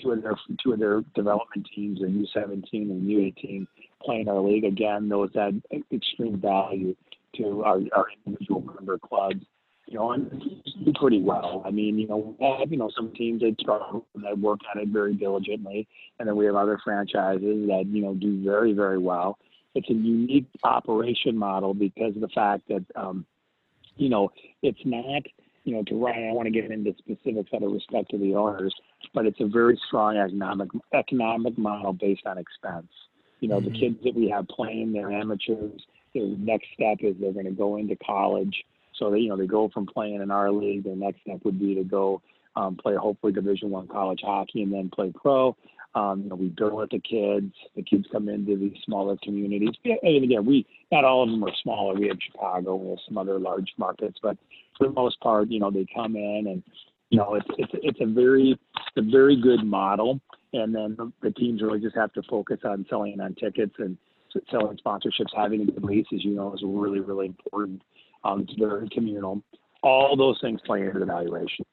two 0.01 0.11
of 0.11 0.21
their 0.21 0.35
two 0.63 0.73
of 0.73 0.79
their 0.79 1.01
development 1.15 1.67
teams, 1.73 1.99
the 1.99 2.07
U17 2.07 2.63
and 2.73 3.03
U18, 3.03 3.67
playing 4.03 4.27
our 4.27 4.39
league 4.39 4.65
again. 4.65 5.09
Those 5.09 5.29
add 5.35 5.61
extreme 5.91 6.39
value 6.39 6.95
to 7.37 7.63
our, 7.63 7.79
our 7.95 8.07
individual 8.25 8.61
member 8.61 8.97
clubs. 8.97 9.45
You 9.87 9.97
know, 9.97 10.11
and 10.13 10.29
do 10.85 10.93
pretty 10.93 11.21
well. 11.21 11.63
I 11.65 11.71
mean, 11.71 11.99
you 11.99 12.07
know, 12.07 12.35
we 12.39 12.45
have 12.59 12.71
you 12.71 12.77
know 12.77 12.89
some 12.95 13.11
teams 13.13 13.41
that 13.41 13.55
struggle 13.59 14.05
that 14.23 14.37
work 14.39 14.59
at 14.73 14.81
it 14.81 14.87
very 14.87 15.15
diligently, 15.15 15.85
and 16.17 16.27
then 16.27 16.37
we 16.37 16.45
have 16.45 16.55
other 16.55 16.79
franchises 16.81 17.67
that 17.67 17.85
you 17.87 18.01
know 18.01 18.13
do 18.13 18.41
very 18.43 18.71
very 18.71 18.97
well. 18.97 19.37
It's 19.75 19.89
a 19.89 19.93
unique 19.93 20.47
operation 20.63 21.37
model 21.37 21.73
because 21.73 22.15
of 22.15 22.21
the 22.21 22.29
fact 22.29 22.69
that 22.69 22.85
um, 22.95 23.25
you 23.97 24.07
know 24.07 24.31
it's 24.61 24.79
not 24.85 25.23
you 25.63 25.75
know, 25.75 25.83
to 25.83 26.03
Ryan, 26.03 26.29
I 26.29 26.33
want 26.33 26.47
to 26.47 26.51
get 26.51 26.71
into 26.71 26.93
specifics 26.97 27.51
out 27.53 27.63
of 27.63 27.71
respect 27.71 28.09
to 28.11 28.17
the 28.17 28.35
owners, 28.35 28.73
but 29.13 29.25
it's 29.25 29.39
a 29.39 29.47
very 29.47 29.79
strong 29.87 30.17
economic 30.17 30.69
economic 30.93 31.57
model 31.57 31.93
based 31.93 32.25
on 32.25 32.37
expense. 32.37 32.91
You 33.39 33.49
know, 33.49 33.59
mm-hmm. 33.59 33.73
the 33.73 33.79
kids 33.79 33.97
that 34.03 34.15
we 34.15 34.29
have 34.29 34.47
playing, 34.47 34.93
they're 34.93 35.11
amateurs. 35.11 35.81
Their 36.13 36.27
next 36.27 36.67
step 36.73 36.97
is 37.01 37.15
they're 37.19 37.33
going 37.33 37.45
to 37.45 37.51
go 37.51 37.77
into 37.77 37.95
college. 37.97 38.55
So 38.97 39.09
they, 39.09 39.19
you 39.19 39.29
know, 39.29 39.37
they 39.37 39.47
go 39.47 39.69
from 39.73 39.85
playing 39.85 40.21
in 40.21 40.31
our 40.31 40.51
league. 40.51 40.83
Their 40.83 40.95
next 40.95 41.21
step 41.21 41.39
would 41.43 41.59
be 41.59 41.75
to 41.75 41.83
go 41.83 42.21
um, 42.55 42.75
play 42.75 42.95
hopefully 42.95 43.33
Division 43.33 43.69
One 43.69 43.87
college 43.87 44.21
hockey 44.23 44.63
and 44.63 44.73
then 44.73 44.89
play 44.93 45.11
pro. 45.15 45.55
Um, 45.93 46.21
you 46.23 46.29
know, 46.29 46.35
we 46.35 46.47
build 46.47 46.73
with 46.73 46.89
the 46.89 46.99
kids. 46.99 47.53
The 47.75 47.83
kids 47.83 48.05
come 48.11 48.29
into 48.29 48.57
these 48.57 48.77
smaller 48.85 49.17
communities. 49.23 49.75
And 49.83 50.23
again, 50.23 50.45
we 50.45 50.65
not 50.91 51.03
all 51.03 51.23
of 51.23 51.29
them 51.29 51.43
are 51.43 51.53
smaller. 51.61 51.95
We 51.95 52.07
have 52.07 52.17
Chicago, 52.31 52.75
we 52.75 52.89
have 52.91 52.99
some 53.07 53.17
other 53.17 53.39
large 53.39 53.71
markets, 53.77 54.17
but 54.21 54.37
for 54.77 54.87
the 54.87 54.93
most 54.93 55.19
part, 55.19 55.49
you 55.49 55.59
know, 55.59 55.69
they 55.69 55.85
come 55.93 56.15
in 56.15 56.47
and 56.47 56.63
you 57.09 57.17
know 57.17 57.35
it's 57.35 57.47
it's 57.57 57.71
it's 57.73 57.99
a 58.01 58.05
very 58.05 58.51
it's 58.51 59.07
a 59.07 59.11
very 59.11 59.39
good 59.39 59.65
model. 59.65 60.19
And 60.53 60.75
then 60.75 60.97
the 61.21 61.31
teams 61.31 61.61
really 61.61 61.79
just 61.79 61.95
have 61.95 62.13
to 62.13 62.23
focus 62.23 62.59
on 62.65 62.85
selling 62.89 63.19
on 63.19 63.35
tickets 63.35 63.75
and 63.79 63.97
selling 64.49 64.77
sponsorships. 64.85 65.35
Having 65.35 65.61
a 65.61 65.65
good 65.65 65.83
lease, 65.83 66.07
as 66.13 66.23
you 66.23 66.35
know, 66.35 66.53
is 66.53 66.61
really 66.63 67.01
really 67.01 67.27
important. 67.27 67.81
Um, 68.23 68.41
it's 68.41 68.53
very 68.57 68.87
communal 68.89 69.41
all 69.83 70.15
those 70.15 70.39
things 70.41 70.59
play 70.65 70.81
into 70.81 70.99
the 70.99 71.05
valuation. 71.05 71.65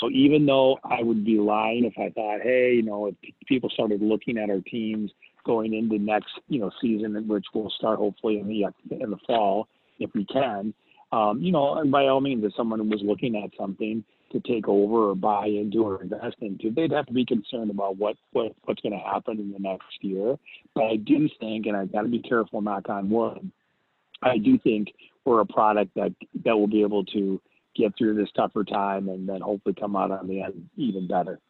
So 0.00 0.08
even 0.10 0.46
though 0.46 0.78
I 0.84 1.02
would 1.02 1.24
be 1.24 1.38
lying 1.38 1.84
if 1.84 1.94
I 1.98 2.10
thought, 2.10 2.40
hey, 2.42 2.74
you 2.74 2.82
know, 2.82 3.06
if 3.06 3.14
people 3.46 3.70
started 3.70 4.00
looking 4.02 4.38
at 4.38 4.50
our 4.50 4.60
teams 4.60 5.10
going 5.44 5.74
into 5.74 5.98
next, 5.98 6.30
you 6.48 6.60
know, 6.60 6.70
season, 6.80 7.26
which 7.26 7.46
will 7.54 7.70
start 7.70 7.98
hopefully 7.98 8.38
in 8.38 8.48
the 8.48 8.64
in 8.96 9.10
the 9.10 9.18
fall 9.26 9.68
if 9.98 10.10
we 10.14 10.24
can, 10.26 10.74
um, 11.12 11.40
you 11.40 11.52
know, 11.52 11.74
and 11.76 11.90
by 11.90 12.06
all 12.06 12.20
means, 12.20 12.44
if 12.44 12.52
someone 12.56 12.88
was 12.90 13.00
looking 13.02 13.36
at 13.36 13.50
something 13.58 14.04
to 14.32 14.40
take 14.40 14.68
over 14.68 15.10
or 15.10 15.14
buy 15.14 15.46
into 15.46 15.84
or 15.84 16.02
invest 16.02 16.36
into, 16.40 16.70
they'd 16.70 16.90
have 16.90 17.06
to 17.06 17.12
be 17.12 17.24
concerned 17.24 17.70
about 17.70 17.96
what, 17.96 18.16
what 18.32 18.52
what's 18.64 18.80
going 18.80 18.92
to 18.92 18.98
happen 18.98 19.38
in 19.38 19.52
the 19.52 19.58
next 19.58 20.02
year. 20.02 20.36
But 20.74 20.84
I 20.84 20.96
do 20.96 21.28
think, 21.40 21.66
and 21.66 21.76
I've 21.76 21.92
got 21.92 22.02
to 22.02 22.08
be 22.08 22.20
careful, 22.20 22.60
knock 22.60 22.88
on 22.88 23.08
wood, 23.08 23.50
I 24.22 24.38
do 24.38 24.58
think 24.58 24.88
we're 25.24 25.40
a 25.40 25.46
product 25.46 25.92
that 25.94 26.12
that 26.44 26.56
will 26.56 26.66
be 26.66 26.82
able 26.82 27.04
to 27.06 27.40
get 27.76 27.92
through 27.96 28.14
this 28.14 28.30
tougher 28.36 28.64
time 28.64 29.08
and 29.08 29.28
then 29.28 29.40
hopefully 29.40 29.74
come 29.78 29.96
out 29.96 30.10
on 30.10 30.26
the 30.26 30.42
end 30.42 30.68
even 30.76 31.06
better. 31.06 31.40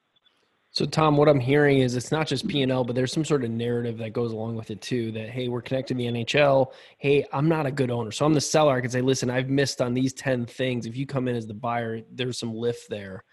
So 0.77 0.85
Tom, 0.85 1.17
what 1.17 1.27
I'm 1.27 1.41
hearing 1.41 1.79
is 1.79 1.97
it's 1.97 2.13
not 2.13 2.27
just 2.27 2.47
P 2.47 2.61
and 2.61 2.71
L, 2.71 2.85
but 2.85 2.95
there's 2.95 3.11
some 3.11 3.25
sort 3.25 3.45
of 3.45 3.51
narrative 3.51 3.97
that 3.97 4.13
goes 4.13 4.33
along 4.33 4.57
with 4.57 4.71
it 4.71 4.83
too. 4.83 5.11
That 5.13 5.31
hey, 5.31 5.49
we're 5.49 5.63
connected 5.63 5.95
to 5.95 5.99
the 5.99 6.07
NHL. 6.07 6.67
Hey, 6.99 7.25
I'm 7.33 7.49
not 7.49 7.65
a 7.65 7.71
good 7.71 7.91
owner, 7.91 8.11
so 8.11 8.27
I'm 8.27 8.35
the 8.35 8.43
seller. 8.43 8.77
I 8.77 8.83
can 8.83 8.91
say, 8.91 9.01
listen, 9.01 9.31
I've 9.31 9.49
missed 9.49 9.81
on 9.81 9.95
these 9.95 10.13
ten 10.13 10.45
things. 10.45 10.85
If 10.85 10.95
you 10.95 11.07
come 11.07 11.29
in 11.29 11.37
as 11.37 11.47
the 11.47 11.55
buyer, 11.55 12.03
there's 12.13 12.39
some 12.39 12.55
lift 12.55 12.91
there. 12.91 13.25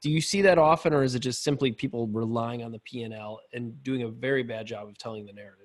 Do 0.00 0.10
you 0.10 0.20
see 0.20 0.42
that 0.42 0.58
often, 0.58 0.94
or 0.94 1.02
is 1.02 1.16
it 1.16 1.20
just 1.20 1.42
simply 1.42 1.72
people 1.72 2.06
relying 2.06 2.62
on 2.62 2.70
the 2.70 2.78
P 2.80 3.02
and 3.02 3.12
L 3.12 3.40
and 3.52 3.82
doing 3.82 4.02
a 4.02 4.08
very 4.08 4.44
bad 4.44 4.66
job 4.66 4.86
of 4.86 4.96
telling 4.96 5.26
the 5.26 5.32
narrative? 5.32 5.61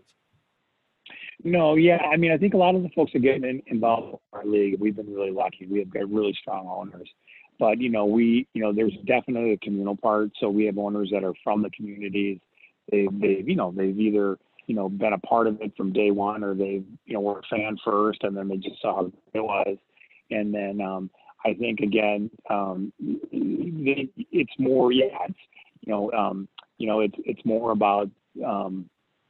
No, 1.48 1.75
yeah, 1.75 1.98
I 1.98 2.18
mean, 2.18 2.32
I 2.32 2.38
think 2.38 2.54
a 2.54 2.58
lot 2.58 2.75
of 2.75 2.84
the 2.84 2.89
folks 2.89 3.16
are 3.16 3.20
getting 3.20 3.44
in, 3.44 3.63
involved 3.68 4.20
in 4.34 4.38
our 4.38 4.46
league. 4.46 4.80
We've 4.80 4.96
been 4.96 5.13
really 5.13 5.32
lucky. 5.32 5.66
We 5.66 5.80
have 5.80 5.89
got 5.89 6.10
really 6.10 6.36
strong 6.42 6.68
owners 6.68 7.10
but 7.60 7.80
you 7.82 7.89
know, 7.89 8.06
we 8.06 8.48
you 8.54 8.62
know, 8.62 8.74
there's 8.74 8.96
definitely 9.06 9.54
a 9.54 9.58
communal 9.58 9.98
part. 9.98 10.32
So 10.39 10.50
we 10.50 10.66
have 10.66 10.77
owners 10.77 11.10
that 11.12 11.24
are 11.24 11.34
from 11.44 11.62
the 11.62 11.70
communities. 11.72 12.39
They 12.92 13.08
they've 13.12 13.48
you 13.48 13.56
know 13.56 13.74
they've 13.75 13.98
either 13.98 14.38
you 14.68 14.75
know 14.75 14.89
been 14.89 15.13
a 15.13 15.20
part 15.20 15.48
of 15.48 15.62
it 15.62 15.74
from 15.75 15.94
day 15.94 16.12
one, 16.12 16.44
or 16.44 16.54
they 16.54 16.84
you 17.06 17.13
know 17.13 17.22
were 17.22 17.39
a 17.39 17.44
fan 17.50 17.77
first, 17.84 18.24
and 18.24 18.36
then 18.36 18.48
they 18.48 18.58
just 18.58 18.82
saw 18.82 18.96
how 18.96 19.12
it 19.34 19.39
was. 19.39 19.77
And 20.30 20.54
then 20.54 20.82
um, 20.82 21.10
I 21.46 21.54
think 21.54 21.80
again, 21.80 22.30
um, 22.50 22.94
it's 23.32 24.60
more 24.60 24.92
yeah, 24.92 25.18
it's 25.27 25.39
you 25.82 25.92
know 25.92 26.12
um, 26.12 26.48
you 26.77 26.88
know 26.88 27.00
it's 27.00 27.16
it's 27.20 27.44
more 27.46 27.72
about 27.72 28.10
um, 28.46 28.89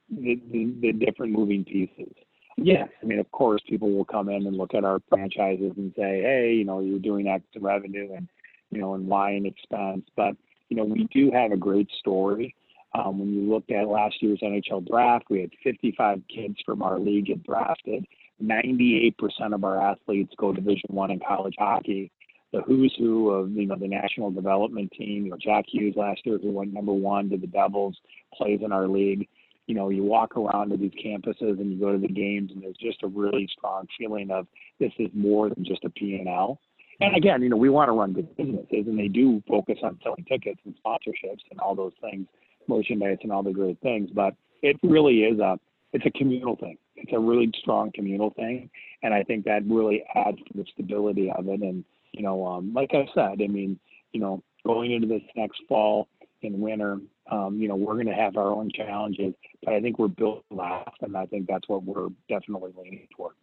the, 0.10 0.40
the, 0.52 0.74
the 0.82 0.94
different 0.94 1.34
moving 1.34 1.64
pieces. 1.64 2.14
Yes, 2.58 2.90
I 3.02 3.06
mean, 3.06 3.20
of 3.20 3.32
course, 3.32 3.62
people 3.70 3.92
will 3.92 4.06
come 4.06 4.30
in 4.30 4.48
and 4.48 4.58
look 4.58 4.74
at 4.74 4.84
our 4.84 5.00
franchises 5.10 5.74
and 5.78 5.94
say, 5.96 6.22
"Hey, 6.24 6.56
you 6.58 6.66
know, 6.66 6.80
you're 6.80 6.98
doing 6.98 7.28
X 7.28 7.44
in 7.54 7.62
revenue 7.62 8.12
and 8.16 8.28
you 8.72 8.82
know, 8.82 8.96
and 8.96 9.08
Y 9.08 9.32
in 9.32 9.46
expense." 9.46 10.06
But 10.16 10.36
you 10.70 10.76
know, 10.76 10.84
we 10.84 11.08
do 11.14 11.30
have 11.32 11.52
a 11.52 11.58
great 11.58 11.90
story. 12.00 12.56
Um, 12.96 13.20
when 13.20 13.30
you 13.30 13.42
looked 13.42 13.72
at 13.72 13.88
last 13.88 14.16
year's 14.24 14.40
NHL 14.42 14.88
draft, 14.88 15.26
we 15.30 15.42
had 15.42 15.52
55 15.64 16.24
kids 16.34 16.56
from 16.66 16.82
our 16.82 17.00
league 17.00 17.28
get 17.28 17.44
drafted. 17.44 18.06
98% 18.44 19.14
of 19.54 19.64
our 19.64 19.80
athletes 19.80 20.34
go 20.38 20.52
Division 20.52 20.90
One 20.90 21.12
in 21.12 21.20
college 21.20 21.56
hockey. 21.60 22.12
The 22.54 22.62
who's 22.62 22.96
who 22.98 23.30
of 23.30 23.52
you 23.52 23.68
know 23.68 23.76
the 23.76 23.88
national 23.88 24.32
development 24.32 24.92
team. 24.98 25.26
You 25.26 25.32
know, 25.32 25.38
Jack 25.40 25.66
Hughes 25.68 25.96
last 25.96 26.22
year, 26.26 26.40
who 26.42 26.52
went 26.52 26.74
number 26.74 26.94
one 26.94 27.30
to 27.30 27.38
the 27.38 27.46
Devils, 27.46 27.98
plays 28.34 28.62
in 28.64 28.72
our 28.72 28.88
league 28.88 29.28
you 29.68 29.76
know, 29.76 29.90
you 29.90 30.04
walk 30.04 30.36
around 30.38 30.70
to 30.70 30.78
these 30.78 30.94
campuses 30.94 31.60
and 31.60 31.72
you 31.72 31.80
go 31.80 31.92
to 31.92 32.00
the 32.00 32.08
games, 32.08 32.52
and 32.52 32.64
there's 32.64 32.78
just 32.78 33.04
a 33.04 33.08
really 33.08 33.48
strong 33.58 33.86
feeling 33.98 34.32
of 34.32 34.48
this 34.80 34.92
is 34.98 35.10
more 35.14 35.50
than 35.50 35.64
just 35.64 35.84
a 35.84 35.90
P&L. 35.90 36.60
And 37.00 37.16
again, 37.16 37.44
you 37.44 37.50
know, 37.50 37.58
we 37.58 37.70
want 37.70 37.90
to 37.90 37.92
run 37.92 38.14
good 38.14 38.36
businesses, 38.38 38.88
and 38.88 38.98
they 38.98 39.10
do 39.10 39.44
focus 39.48 39.78
on 39.84 40.00
selling 40.02 40.26
tickets 40.26 40.60
and 40.66 40.74
sponsorships 40.84 41.44
and 41.52 41.60
all 41.60 41.76
those 41.76 41.94
things, 42.02 42.28
merchandise 42.68 43.20
and 43.22 43.32
all 43.32 43.44
the 43.44 43.52
great 43.52 43.80
things. 43.82 44.10
But 44.14 44.34
it 44.64 44.78
really 44.82 45.24
is 45.24 45.40
a 45.40 45.60
it's 45.94 46.06
a 46.06 46.12
communal 46.12 46.56
thing. 46.56 46.78
It's 46.96 47.14
a 47.14 47.20
really 47.20 47.52
strong 47.60 47.92
communal 47.94 48.32
thing, 48.32 48.70
and 49.04 49.14
I 49.14 49.24
think 49.24 49.46
that 49.46 49.66
really 49.66 50.04
adds 50.16 50.38
to 50.38 50.54
the 50.56 50.66
stability 50.74 51.32
of 51.32 51.48
it. 51.48 51.62
And 51.62 51.84
you 52.14 52.24
know, 52.24 52.46
um, 52.46 52.74
like 52.74 52.92
I 52.94 53.08
said, 53.14 53.42
I 53.42 53.48
mean, 53.48 53.80
you 54.12 54.20
know, 54.20 54.42
going 54.66 54.92
into 54.92 55.08
this 55.08 55.22
next 55.36 55.62
fall 55.70 56.08
and 56.42 56.60
winter, 56.60 57.00
um, 57.32 57.60
you 57.60 57.68
know, 57.68 57.76
we're 57.76 57.94
going 57.94 58.08
to 58.08 58.14
have 58.14 58.38
our 58.38 58.52
own 58.52 58.70
challenges, 58.74 59.34
but 59.64 59.74
I 59.74 59.82
think 59.82 60.00
we're 60.00 60.08
built 60.08 60.44
to 60.50 60.56
last, 60.56 60.98
and 61.02 61.16
I 61.16 61.26
think 61.26 61.48
that's 61.48 61.68
what 61.68 61.84
we're 61.84 62.10
definitely 62.30 62.72
leaning 62.78 63.08
toward. 63.16 63.34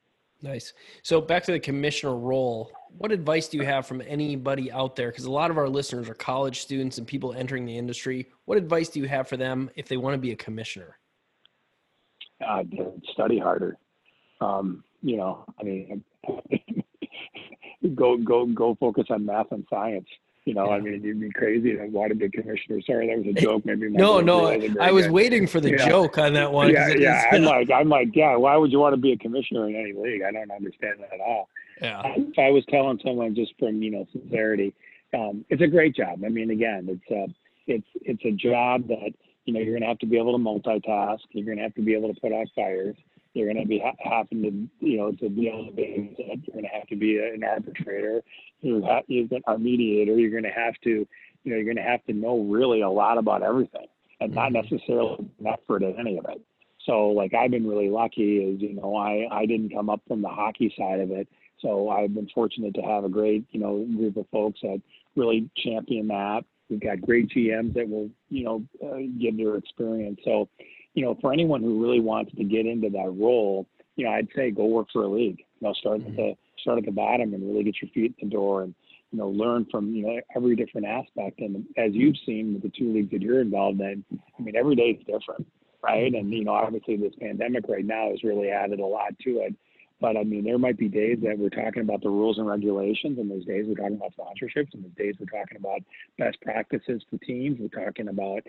Nice. 0.43 0.75
So 1.03 1.21
back 1.21 1.45
to 1.45 1.53
the 1.53 1.61
commissioner 1.61 2.17
role. 2.17 2.71
What 2.99 3.11
advice 3.13 3.49
do 3.49 3.57
you 3.57 3.65
have 3.65 3.87
from 3.87 4.03
anybody 4.07 4.71
out 4.71 4.95
there? 4.95 5.11
Because 5.11 5.25
a 5.25 5.31
lot 5.31 5.51
of 5.51 5.57
our 5.57 5.69
listeners 5.69 6.09
are 6.09 6.15
college 6.15 6.61
students 6.61 6.99
and 6.99 7.07
people 7.07 7.33
entering 7.33 7.65
the 7.65 7.77
industry. 7.77 8.27
What 8.45 8.59
advice 8.59 8.91
do 8.91 9.01
you 9.01 9.09
have 9.09 9.27
for 9.27 9.39
them 9.39 9.71
if 9.75 9.89
they 9.89 9.97
want 9.97 10.15
to 10.15 10.19
be 10.19 10.33
a 10.33 10.37
commissioner? 10.37 10.99
Uh, 12.47 12.63
study 13.13 13.39
harder. 13.39 13.79
Um, 14.41 14.85
you 15.03 15.17
know, 15.17 15.45
I 15.59 15.63
mean, 15.63 16.05
go 17.95 18.19
go 18.19 18.47
go 18.47 18.77
focus 18.79 19.07
on 19.11 19.25
math 19.25 19.51
and 19.51 19.65
science. 19.71 20.09
You 20.45 20.53
know, 20.53 20.71
I 20.71 20.79
mean, 20.79 21.03
you'd 21.03 21.21
be 21.21 21.31
crazy 21.31 21.75
to 21.75 21.87
want 21.87 22.11
to 22.11 22.15
be 22.15 22.29
commissioner. 22.29 22.79
Sorry, 22.83 23.07
that 23.07 23.17
was 23.17 23.27
a 23.29 23.33
joke. 23.33 23.65
Maybe 23.65 23.89
no, 23.89 24.21
no. 24.21 24.47
I 24.79 24.93
was 24.93 25.09
waiting 25.09 25.47
for 25.47 25.59
the 25.59 25.71
yeah. 25.71 25.89
joke 25.89 26.19
on 26.19 26.35
that 26.35 26.53
one. 26.53 26.71
Yeah, 26.71 26.89
yeah. 26.89 27.25
I'm 27.33 27.45
like, 27.45 27.71
I'm 27.71 27.89
like, 27.89 28.09
yeah. 28.15 28.37
Why 28.37 28.55
would 28.57 28.71
you 28.71 28.79
want 28.79 28.93
to 28.93 29.01
be 29.01 29.13
a 29.13 29.17
commissioner 29.17 29.69
in 29.69 29.75
any 29.75 29.95
league? 29.95 30.21
I 30.23 30.33
don't 30.33 30.51
understand 30.51 31.01
that 31.01 31.15
at 31.15 31.21
all. 31.21 31.49
Yeah. 31.81 32.03
If 32.17 32.39
I 32.39 32.51
was 32.51 32.63
telling 32.69 33.01
someone 33.03 33.35
just 33.35 33.55
from 33.59 33.83
you 33.83 33.91
know 33.91 34.07
sincerity, 34.13 34.75
um, 35.15 35.47
it's 35.49 35.63
a 35.63 35.67
great 35.67 35.97
job. 35.97 36.23
I 36.25 36.29
mean, 36.29 36.51
again, 36.51 36.89
it's 36.91 37.11
a, 37.11 37.35
it's 37.67 37.87
it's 38.03 38.25
a 38.27 38.33
job 38.33 38.87
that 38.89 39.15
you 39.47 39.55
know 39.55 39.61
you're 39.61 39.73
going 39.73 39.83
to 39.83 39.89
have 39.89 39.99
to 40.01 40.07
be 40.07 40.19
able 40.19 40.37
to 40.37 40.45
multitask. 40.45 41.21
You're 41.31 41.47
going 41.47 41.57
to 41.57 41.63
have 41.63 41.75
to 41.77 41.83
be 41.83 41.95
able 41.95 42.13
to 42.13 42.21
put 42.21 42.35
out 42.35 42.49
fires. 42.55 42.97
You're 43.35 43.53
going 43.53 43.63
to 43.63 43.69
be 43.69 43.81
ha- 43.81 43.97
having 43.99 44.43
to, 44.43 44.87
you 44.87 44.97
know, 44.97 45.13
to 45.13 45.29
be 45.29 45.49
able 45.49 45.67
to 45.67 45.73
be, 45.73 46.15
you're 46.19 46.55
going 46.55 46.65
to 46.65 46.69
have 46.69 46.87
to 46.89 46.97
be 46.97 47.19
an 47.19 47.45
arbitrator. 47.45 48.23
You 48.61 48.83
have, 48.85 49.05
you're 49.09 49.29
a 49.47 49.59
mediator. 49.59 50.19
You're 50.19 50.31
going 50.31 50.45
to 50.45 50.59
have 50.59 50.75
to, 50.85 50.91
you 50.91 51.07
know, 51.45 51.57
you're 51.57 51.65
going 51.65 51.77
to 51.77 51.83
have 51.83 52.05
to 52.07 52.13
know 52.13 52.39
really 52.39 52.81
a 52.81 52.89
lot 52.89 53.19
about 53.19 53.43
everything 53.43 53.87
and 54.21 54.35
not 54.35 54.53
mm-hmm. 54.53 54.75
necessarily 54.75 55.17
an 55.41 55.47
expert 55.47 55.83
at 55.83 55.99
any 55.99 56.17
of 56.17 56.25
it. 56.29 56.41
So, 56.87 57.09
like, 57.09 57.35
I've 57.35 57.51
been 57.51 57.67
really 57.67 57.89
lucky 57.89 58.39
is, 58.39 58.61
you 58.61 58.75
know, 58.75 58.97
I, 58.97 59.27
I 59.31 59.47
didn't 59.47 59.71
come 59.71 59.89
up 59.89 60.03
from 60.07 60.23
the 60.23 60.29
hockey 60.29 60.75
side 60.79 61.01
of 61.01 61.11
it. 61.11 61.29
So 61.61 61.89
I've 61.89 62.15
been 62.15 62.29
fortunate 62.35 62.75
to 62.75 62.83
have 62.83 63.05
a 63.05 63.09
great, 63.09 63.47
you 63.51 63.61
know, 63.61 63.87
group 63.97 64.17
of 64.19 64.27
folks 64.31 64.61
that 64.63 64.83
really 65.17 65.49
champion 65.57 66.09
that. 66.09 66.45
We've 66.69 66.81
got 66.81 67.01
great 67.01 67.29
GMs 67.29 67.75
that 67.75 67.89
will, 67.89 68.11
you 68.29 68.45
know, 68.45 68.65
uh, 68.85 68.99
give 69.21 69.37
their 69.37 69.57
experience. 69.57 70.21
So, 70.25 70.49
you 70.95 71.05
know, 71.05 71.17
for 71.21 71.33
anyone 71.33 71.63
who 71.63 71.83
really 71.83 72.01
wants 72.01 72.33
to 72.37 72.45
get 72.45 72.67
into 72.67 72.89
that 72.91 73.13
role, 73.17 73.67
you 73.97 74.05
know, 74.05 74.13
I'd 74.13 74.29
say 74.35 74.51
go 74.51 74.67
work 74.67 74.89
for 74.93 75.03
a 75.03 75.09
league. 75.09 75.39
You 75.61 75.69
know, 75.69 75.75
start 75.75 76.01
mm-hmm. 76.01 76.11
at 76.11 76.17
the 76.17 76.35
start 76.61 76.79
at 76.79 76.85
the 76.85 76.93
bottom 76.93 77.35
and 77.35 77.47
really 77.47 77.65
get 77.65 77.77
your 77.83 77.91
feet 77.91 78.15
in 78.19 78.29
the 78.29 78.35
door 78.35 78.63
and 78.63 78.75
you 79.11 79.19
know 79.19 79.29
learn 79.29 79.67
from 79.71 79.95
you 79.95 80.07
know 80.07 80.21
every 80.35 80.57
different 80.57 80.87
aspect. 80.87 81.41
And 81.41 81.65
as 81.77 81.93
you've 81.93 82.17
seen 82.25 82.55
with 82.55 82.63
the 82.63 82.73
two 82.77 82.93
leagues 82.93 83.11
that 83.11 83.23
you're 83.23 83.41
involved 83.41 83.81
in, 83.81 84.05
I 84.39 84.43
mean, 84.43 84.57
every 84.57 84.77
day 84.77 84.99
is 84.99 85.07
different, 85.07 85.47
right? 85.83 86.13
And 86.13 86.33
you 86.33 86.45
know, 86.45 86.53
obviously 86.53 86.97
this 86.97 87.15
pandemic 87.21 87.65
right 87.69 87.85
now 87.85 88.11
has 88.11 88.23
really 88.25 88.51
added 88.51 88.81
a 88.81 88.87
lot 88.87 89.19
to 89.21 89.31
it. 89.41 89.55
But 90.01 90.17
I 90.17 90.25
mean, 90.25 90.45
there 90.45 90.59
might 90.59 90.77
be 90.77 90.89
days 90.89 91.19
that 91.23 91.39
we're 91.39 91.51
talking 91.51 91.83
about 91.83 92.03
the 92.03 92.11
rules 92.11 92.39
and 92.39 92.47
regulations, 92.47 93.19
and 93.19 93.31
those 93.31 93.45
days 93.45 93.65
we're 93.67 93.77
talking 93.77 93.97
about 93.97 94.13
sponsorships, 94.17 94.75
and 94.75 94.85
those 94.85 94.95
days 94.97 95.15
we're 95.19 95.27
talking 95.27 95.57
about 95.57 95.81
best 96.19 96.41
practices 96.43 97.03
for 97.09 97.19
teams. 97.19 97.59
We're 97.61 97.85
talking 97.85 98.09
about, 98.09 98.43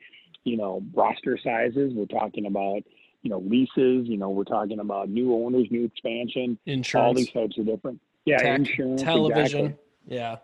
you 0.44 0.58
know, 0.58 0.84
roster 0.94 1.38
sizes. 1.42 1.94
We're 1.94 2.08
talking 2.08 2.48
about, 2.48 2.84
you 3.22 3.30
know, 3.30 3.40
leases. 3.40 4.08
You 4.08 4.18
know, 4.18 4.32
we're 4.32 4.44
talking 4.44 4.80
about 4.80 5.10
new 5.10 5.34
owners, 5.34 5.68
new 5.70 5.86
expansion, 5.86 6.58
insurance, 6.66 7.06
all 7.06 7.14
these 7.14 7.32
types 7.32 7.58
of 7.58 7.68
different, 7.68 8.02
yeah, 8.26 8.40
Tech, 8.40 8.60
insurance, 8.60 9.04
television, 9.04 9.66
exactly. 9.66 9.86
yeah, 10.08 10.38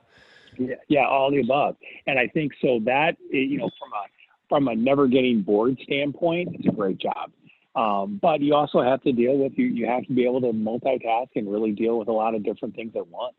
yeah, 0.57 0.75
yeah, 0.87 1.07
all 1.07 1.31
the 1.31 1.41
above. 1.41 1.77
And 2.05 2.19
I 2.19 2.27
think 2.27 2.53
so 2.61 2.79
that 2.85 3.17
you 3.31 3.57
know, 3.57 3.69
from 3.79 3.91
a 3.93 4.05
from 4.49 4.67
a 4.67 4.75
never 4.75 5.07
getting 5.07 5.41
bored 5.41 5.79
standpoint, 5.83 6.49
it's 6.53 6.67
a 6.67 6.71
great 6.71 6.99
job. 6.99 7.31
Um, 7.75 8.19
but 8.21 8.41
you 8.41 8.53
also 8.53 8.81
have 8.81 9.01
to 9.03 9.11
deal 9.13 9.37
with 9.37 9.53
you. 9.55 9.65
You 9.65 9.87
have 9.87 10.05
to 10.05 10.13
be 10.13 10.25
able 10.25 10.41
to 10.41 10.51
multitask 10.51 11.29
and 11.35 11.51
really 11.51 11.71
deal 11.71 11.97
with 11.97 12.09
a 12.09 12.13
lot 12.13 12.35
of 12.35 12.43
different 12.43 12.75
things 12.75 12.93
at 12.95 13.07
once. 13.07 13.35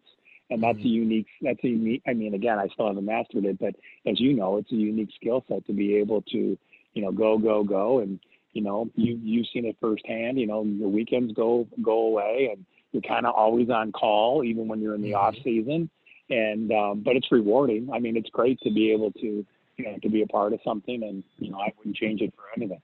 And 0.51 0.63
that's 0.63 0.79
mm-hmm. 0.79 0.87
a 0.87 0.91
unique. 0.91 1.27
That's 1.41 1.65
a 1.65 1.69
unique. 1.69 2.03
I 2.07 2.15
mean, 2.15 2.35
again, 2.35 2.59
I 2.59 2.69
still 2.69 2.87
haven't 2.87 3.05
mastered 3.05 3.45
it, 3.45 3.59
but 3.59 3.75
as 4.07 4.21
you 4.21 4.35
know, 4.35 4.57
it's 4.57 4.73
a 4.73 4.77
unique 4.77 5.11
skill 5.17 5.45
set 5.49 5.67
to 5.67 5.73
be 5.73 5.97
able 5.97 6.23
to, 6.23 6.59
you 6.95 7.03
know, 7.03 7.13
go, 7.13 7.39
go, 7.39 7.63
go, 7.63 8.01
and 8.01 8.19
you 8.53 8.63
know, 8.63 8.91
you 8.97 9.19
you've 9.23 9.47
seen 9.53 9.65
it 9.65 9.77
firsthand. 9.81 10.39
You 10.39 10.47
know, 10.47 10.63
your 10.65 10.89
weekends 10.89 11.33
go 11.33 11.67
go 11.83 12.07
away, 12.07 12.51
and 12.53 12.65
you're 12.93 13.03
kind 13.03 13.27
of 13.27 13.35
always 13.35 13.71
on 13.71 13.93
call, 13.93 14.45
even 14.45 14.69
when 14.69 14.81
you're 14.81 14.95
in 14.95 15.03
the 15.03 15.13
mm-hmm. 15.13 15.27
off 15.27 15.35
season. 15.43 15.89
And 16.29 16.71
um, 16.73 17.03
but 17.03 17.17
it's 17.17 17.31
rewarding. 17.33 17.91
I 17.93 17.99
mean, 17.99 18.17
it's 18.17 18.31
great 18.31 18.61
to 18.61 18.71
be 18.71 18.93
able 18.93 19.11
to, 19.13 19.47
you 19.77 19.85
know, 19.85 19.97
to 20.03 20.09
be 20.09 20.23
a 20.23 20.27
part 20.27 20.53
of 20.53 20.61
something, 20.65 21.03
and 21.03 21.25
you 21.39 21.51
know, 21.51 21.59
I 21.59 21.73
wouldn't 21.79 21.97
change 21.97 22.21
it 22.21 22.33
for 22.37 22.45
anything. 22.57 22.81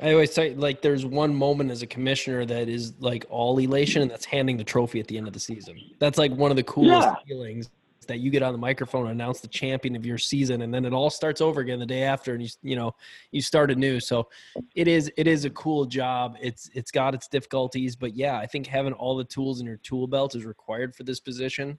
I 0.00 0.12
always 0.12 0.32
say 0.32 0.54
like 0.54 0.80
there's 0.80 1.04
one 1.04 1.34
moment 1.34 1.70
as 1.70 1.82
a 1.82 1.86
commissioner 1.86 2.44
that 2.46 2.68
is 2.68 2.94
like 3.00 3.26
all 3.30 3.58
elation, 3.58 4.02
and 4.02 4.10
that's 4.10 4.24
handing 4.24 4.56
the 4.56 4.64
trophy 4.64 5.00
at 5.00 5.08
the 5.08 5.18
end 5.18 5.26
of 5.26 5.32
the 5.32 5.40
season. 5.40 5.78
That's 5.98 6.18
like 6.18 6.32
one 6.32 6.50
of 6.50 6.56
the 6.56 6.62
coolest 6.62 7.08
yeah. 7.08 7.14
feelings 7.26 7.70
that 8.06 8.20
you 8.20 8.30
get 8.30 8.42
on 8.42 8.52
the 8.52 8.58
microphone 8.58 9.02
and 9.02 9.10
announce 9.10 9.40
the 9.40 9.48
champion 9.48 9.94
of 9.96 10.06
your 10.06 10.18
season, 10.18 10.62
and 10.62 10.72
then 10.72 10.84
it 10.84 10.92
all 10.92 11.10
starts 11.10 11.40
over 11.40 11.60
again 11.60 11.78
the 11.78 11.86
day 11.86 12.04
after, 12.04 12.34
and 12.34 12.42
you 12.42 12.48
you 12.62 12.76
know 12.76 12.94
you 13.32 13.42
start 13.42 13.70
anew. 13.70 13.98
So 13.98 14.28
it 14.76 14.86
is 14.86 15.10
it 15.16 15.26
is 15.26 15.44
a 15.44 15.50
cool 15.50 15.84
job. 15.84 16.36
It's 16.40 16.70
it's 16.74 16.92
got 16.92 17.14
its 17.14 17.26
difficulties, 17.26 17.96
but 17.96 18.14
yeah, 18.14 18.38
I 18.38 18.46
think 18.46 18.66
having 18.66 18.92
all 18.92 19.16
the 19.16 19.24
tools 19.24 19.60
in 19.60 19.66
your 19.66 19.78
tool 19.78 20.06
belt 20.06 20.36
is 20.36 20.44
required 20.44 20.94
for 20.94 21.02
this 21.02 21.18
position, 21.18 21.78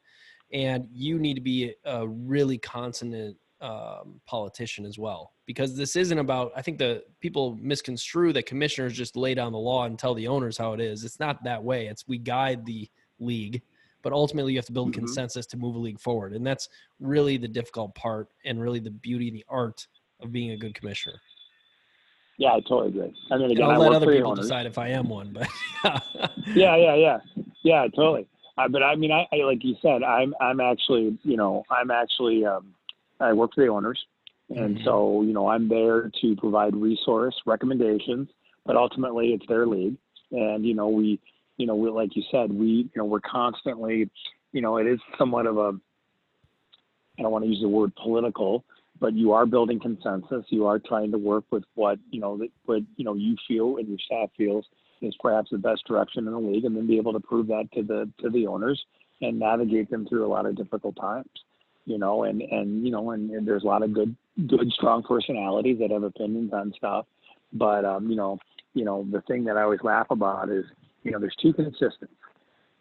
and 0.52 0.88
you 0.92 1.20
need 1.20 1.36
to 1.36 1.42
be 1.42 1.74
a 1.86 2.08
really 2.08 2.58
consonant 2.58 3.38
um, 3.62 4.22
politician 4.26 4.86
as 4.86 4.98
well 4.98 5.34
because 5.46 5.76
this 5.76 5.96
isn't 5.96 6.18
about 6.18 6.52
i 6.56 6.62
think 6.62 6.78
the 6.78 7.04
people 7.20 7.58
misconstrue 7.62 8.32
that 8.32 8.46
commissioners 8.46 8.94
just 8.94 9.18
lay 9.18 9.34
down 9.34 9.52
the 9.52 9.58
law 9.58 9.86
and 9.86 10.00
tell 10.00 10.14
the 10.14 10.28
owners 10.28 10.58
how 10.58 10.74
it 10.74 10.80
is. 10.80 11.04
It's 11.04 11.20
not 11.20 11.44
that 11.44 11.64
way. 11.64 11.88
It's 11.88 12.08
we 12.08 12.18
guide 12.18 12.66
the 12.66 12.90
league 13.20 13.62
but 14.02 14.14
ultimately 14.14 14.54
you 14.54 14.58
have 14.58 14.66
to 14.66 14.72
build 14.72 14.92
mm-hmm. 14.92 15.00
consensus 15.00 15.46
to 15.48 15.58
move 15.58 15.76
a 15.76 15.80
league 15.80 16.00
forward 16.00 16.34
and 16.34 16.46
that's 16.48 16.70
really 17.02 17.36
the 17.36 17.48
difficult 17.48 17.94
part 17.96 18.30
and 18.46 18.62
really 18.62 18.80
the 18.80 18.92
beauty 18.92 19.28
and 19.28 19.36
the 19.36 19.46
art 19.50 19.86
of 20.22 20.32
being 20.32 20.52
a 20.52 20.58
good 20.58 20.74
commissioner. 20.74 21.20
Yeah 22.38 22.54
i 22.54 22.60
totally 22.62 22.88
agree. 22.88 23.14
I 23.30 23.38
mean 23.38 23.52
again, 23.52 23.70
i'll 23.70 23.80
let 23.80 23.92
other 23.92 24.12
people 24.12 24.36
decide 24.36 24.66
if 24.66 24.78
i 24.78 24.88
am 24.88 25.10
one 25.10 25.34
but 25.34 25.50
yeah 26.56 26.76
yeah 26.78 26.96
yeah. 26.96 27.18
Yeah 27.64 27.88
totally. 27.94 28.26
Uh, 28.58 28.70
but 28.70 28.84
i 28.84 28.96
mean 28.96 29.12
I, 29.12 29.28
I 29.34 29.44
like 29.44 29.64
you 29.66 29.76
said 29.82 30.02
i'm 30.04 30.34
i'm 30.40 30.62
actually 30.62 31.18
you 31.24 31.36
know 31.36 31.66
i'm 31.70 31.92
actually 31.92 32.46
um 32.46 32.74
I 33.20 33.34
work 33.34 33.52
for 33.54 33.64
the 33.64 33.72
owners, 33.72 34.00
and 34.50 34.76
mm-hmm. 34.76 34.84
so 34.84 35.22
you 35.22 35.34
know 35.34 35.48
I'm 35.48 35.68
there 35.68 36.12
to 36.22 36.36
provide 36.36 36.76
resource 36.76 37.36
recommendations, 37.46 38.30
but 38.66 38.76
ultimately 38.76 39.30
it's 39.30 39.46
their 39.48 39.68
league, 39.68 39.96
and 40.32 40.66
you 40.66 40.74
know 40.74 40.88
we, 40.88 41.20
you 41.58 41.66
know 41.66 41.76
we 41.76 41.90
like 41.90 42.16
you 42.16 42.24
said 42.32 42.52
we 42.52 42.68
you 42.68 42.92
know 42.96 43.06
we're 43.06 43.20
constantly, 43.20 44.10
you 44.52 44.62
know 44.62 44.78
it 44.78 44.88
is 44.88 45.00
somewhat 45.18 45.46
of 45.46 45.58
a, 45.58 45.74
I 47.18 47.22
don't 47.22 47.32
want 47.32 47.44
to 47.44 47.50
use 47.50 47.62
the 47.62 47.68
word 47.68 47.94
political, 47.96 48.64
but 49.00 49.14
you 49.14 49.34
are 49.34 49.46
building 49.46 49.80
consensus. 49.80 50.46
You 50.50 50.66
are 50.68 50.80
trying 50.80 51.12
to 51.12 51.18
work 51.18 51.46
with 51.52 51.64
what 51.76 52.00
you 52.10 52.22
know 52.22 52.38
that 52.38 52.50
what 52.66 52.84
you 52.96 53.06
know 53.06 53.16
you 53.16 53.36
feel 53.48 53.78
and 53.78 53.88
your 53.88 54.00
staff 54.00 54.30
feels 54.38 54.66
is 55.02 55.16
perhaps 55.22 55.50
the 55.52 55.58
best 55.58 55.86
direction 55.86 56.28
in 56.28 56.34
the 56.34 56.40
league, 56.40 56.66
and 56.66 56.76
then 56.76 56.88
be 56.88 56.98
able 56.98 57.14
to 57.14 57.20
prove 57.20 57.48
that 57.48 57.70
to 57.74 57.84
the 57.84 58.10
to 58.20 58.30
the 58.30 58.48
owners 58.48 58.84
and 59.22 59.38
navigate 59.38 59.90
them 59.90 60.08
through 60.08 60.26
a 60.26 60.30
lot 60.30 60.46
of 60.46 60.56
difficult 60.56 60.96
times 60.96 61.28
you 61.86 61.98
know, 61.98 62.24
and 62.24 62.42
and 62.42 62.84
you 62.84 62.92
know, 62.92 63.12
and, 63.12 63.30
and 63.32 63.48
there's 63.48 63.64
a 63.64 63.68
lot 63.68 63.84
of 63.84 63.94
good, 63.94 64.16
good, 64.48 64.72
strong 64.72 65.04
personalities 65.04 65.78
that 65.80 65.92
have 65.92 66.04
opinions 66.04 66.52
on 66.54 66.74
stuff. 66.78 67.06
But 67.54 67.86
um, 67.86 68.10
you 68.10 68.16
know, 68.16 68.40
you 68.74 68.86
know, 68.86 69.06
the 69.12 69.22
thing 69.22 69.44
that 69.46 69.58
I 69.58 69.64
always 69.64 69.82
laugh 69.84 70.08
about 70.10 70.50
is, 70.50 70.66
you 71.04 71.12
know, 71.12 71.20
there's 71.20 71.36
two 71.42 71.54
consistent. 71.54 72.12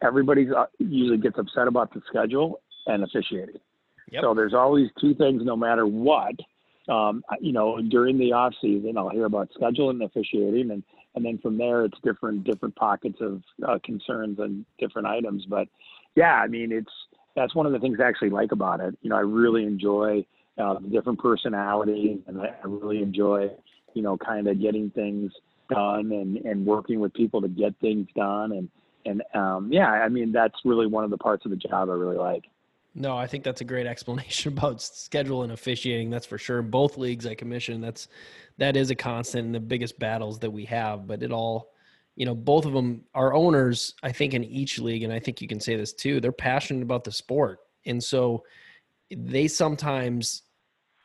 Everybody 0.01 0.47
uh, 0.55 0.65
usually 0.77 1.17
gets 1.17 1.37
upset 1.37 1.67
about 1.67 1.93
the 1.93 2.01
schedule 2.07 2.61
and 2.87 3.03
officiating. 3.03 3.59
Yep. 4.11 4.21
So 4.23 4.33
there's 4.33 4.53
always 4.53 4.89
two 4.99 5.13
things, 5.13 5.41
no 5.43 5.55
matter 5.55 5.85
what. 5.85 6.35
Um, 6.87 7.23
you 7.39 7.51
know, 7.51 7.79
during 7.81 8.17
the 8.17 8.33
off 8.33 8.53
season, 8.61 8.97
I'll 8.97 9.09
hear 9.09 9.25
about 9.25 9.49
schedule 9.53 9.91
and 9.91 10.01
officiating, 10.01 10.71
and 10.71 10.83
and 11.15 11.25
then 11.25 11.37
from 11.39 11.57
there, 11.57 11.85
it's 11.85 11.97
different 12.03 12.43
different 12.43 12.75
pockets 12.75 13.17
of 13.21 13.41
uh, 13.67 13.77
concerns 13.83 14.39
and 14.39 14.65
different 14.79 15.07
items. 15.07 15.45
But 15.47 15.67
yeah, 16.15 16.33
I 16.33 16.47
mean, 16.47 16.71
it's 16.71 16.91
that's 17.35 17.55
one 17.55 17.65
of 17.65 17.71
the 17.71 17.79
things 17.79 17.99
I 18.01 18.07
actually 18.07 18.29
like 18.29 18.51
about 18.51 18.79
it. 18.79 18.97
You 19.01 19.09
know, 19.09 19.15
I 19.15 19.21
really 19.21 19.63
enjoy 19.63 20.25
uh, 20.57 20.79
the 20.79 20.89
different 20.89 21.19
personalities, 21.19 22.19
and 22.27 22.41
I 22.41 22.53
really 22.65 23.01
enjoy, 23.01 23.49
you 23.93 24.01
know, 24.01 24.17
kind 24.17 24.47
of 24.47 24.61
getting 24.61 24.89
things 24.91 25.31
done 25.69 26.11
and 26.11 26.37
and 26.37 26.65
working 26.65 26.99
with 26.99 27.13
people 27.13 27.41
to 27.41 27.47
get 27.47 27.75
things 27.79 28.07
done. 28.15 28.51
And 28.51 28.69
and 29.05 29.23
um, 29.33 29.69
yeah, 29.71 29.89
I 29.89 30.09
mean, 30.09 30.31
that's 30.31 30.55
really 30.65 30.87
one 30.87 31.03
of 31.03 31.09
the 31.09 31.17
parts 31.17 31.45
of 31.45 31.51
the 31.51 31.57
job 31.57 31.89
I 31.89 31.93
really 31.93 32.17
like. 32.17 32.45
No, 32.95 33.15
I 33.15 33.27
think 33.27 33.43
that's 33.43 33.61
a 33.61 33.65
great 33.65 33.85
explanation 33.85 34.53
about 34.57 34.81
schedule 34.81 35.43
and 35.43 35.51
officiating. 35.51 36.09
That's 36.09 36.25
for 36.25 36.37
sure. 36.37 36.61
Both 36.61 36.97
leagues 36.97 37.25
I 37.25 37.35
commission, 37.35 37.81
that's 37.81 38.07
that 38.57 38.75
is 38.75 38.89
a 38.89 38.95
constant 38.95 39.45
in 39.45 39.51
the 39.51 39.59
biggest 39.59 39.99
battles 39.99 40.39
that 40.39 40.51
we 40.51 40.65
have. 40.65 41.07
But 41.07 41.23
it 41.23 41.31
all 41.31 41.71
you 42.19 42.25
know, 42.25 42.35
both 42.35 42.65
of 42.65 42.73
them 42.73 43.01
are 43.15 43.33
owners, 43.33 43.95
I 44.03 44.11
think, 44.11 44.33
in 44.33 44.43
each 44.43 44.77
league, 44.77 45.03
and 45.03 45.13
I 45.13 45.19
think 45.19 45.41
you 45.41 45.47
can 45.47 45.61
say 45.61 45.77
this 45.77 45.93
too, 45.93 46.19
they're 46.19 46.33
passionate 46.33 46.83
about 46.83 47.05
the 47.05 47.13
sport. 47.13 47.59
And 47.85 48.03
so 48.03 48.43
they 49.09 49.47
sometimes 49.47 50.43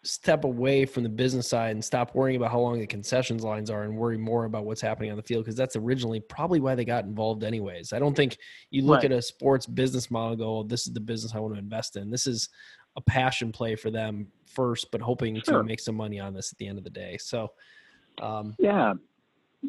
step 0.02 0.42
away 0.42 0.84
from 0.84 1.04
the 1.04 1.08
business 1.08 1.48
side 1.48 1.70
and 1.70 1.82
stop 1.82 2.16
worrying 2.16 2.36
about 2.36 2.50
how 2.50 2.58
long 2.58 2.80
the 2.80 2.86
concessions 2.86 3.44
lines 3.44 3.70
are 3.70 3.84
and 3.84 3.96
worry 3.96 4.18
more 4.18 4.44
about 4.44 4.64
what's 4.64 4.80
happening 4.80 5.12
on 5.12 5.16
the 5.16 5.22
field 5.22 5.44
because 5.44 5.56
that's 5.56 5.76
originally 5.76 6.18
probably 6.18 6.58
why 6.58 6.74
they 6.74 6.84
got 6.84 7.04
involved 7.04 7.44
anyways. 7.44 7.92
I 7.92 8.00
don't 8.00 8.14
think 8.14 8.36
you 8.70 8.82
look 8.82 9.02
right. 9.02 9.12
at 9.12 9.12
a 9.12 9.22
sports 9.22 9.66
business 9.66 10.10
model 10.10 10.30
and 10.30 10.38
go, 10.40 10.58
oh, 10.58 10.62
this 10.64 10.88
is 10.88 10.92
the 10.92 11.00
business 11.00 11.32
I 11.32 11.38
want 11.38 11.54
to 11.54 11.60
invest 11.60 11.94
in. 11.94 12.10
This 12.10 12.26
is 12.26 12.48
a 12.96 13.00
passion 13.00 13.52
play 13.52 13.76
for 13.76 13.92
them 13.92 14.26
first, 14.46 14.90
but 14.90 15.00
hoping 15.00 15.40
sure. 15.40 15.58
to 15.58 15.64
make 15.64 15.78
some 15.78 15.94
money 15.94 16.18
on 16.18 16.34
this 16.34 16.50
at 16.50 16.58
the 16.58 16.66
end 16.66 16.76
of 16.76 16.82
the 16.82 16.90
day. 16.90 17.16
So 17.20 17.52
um, 18.20 18.56
yeah, 18.58 18.94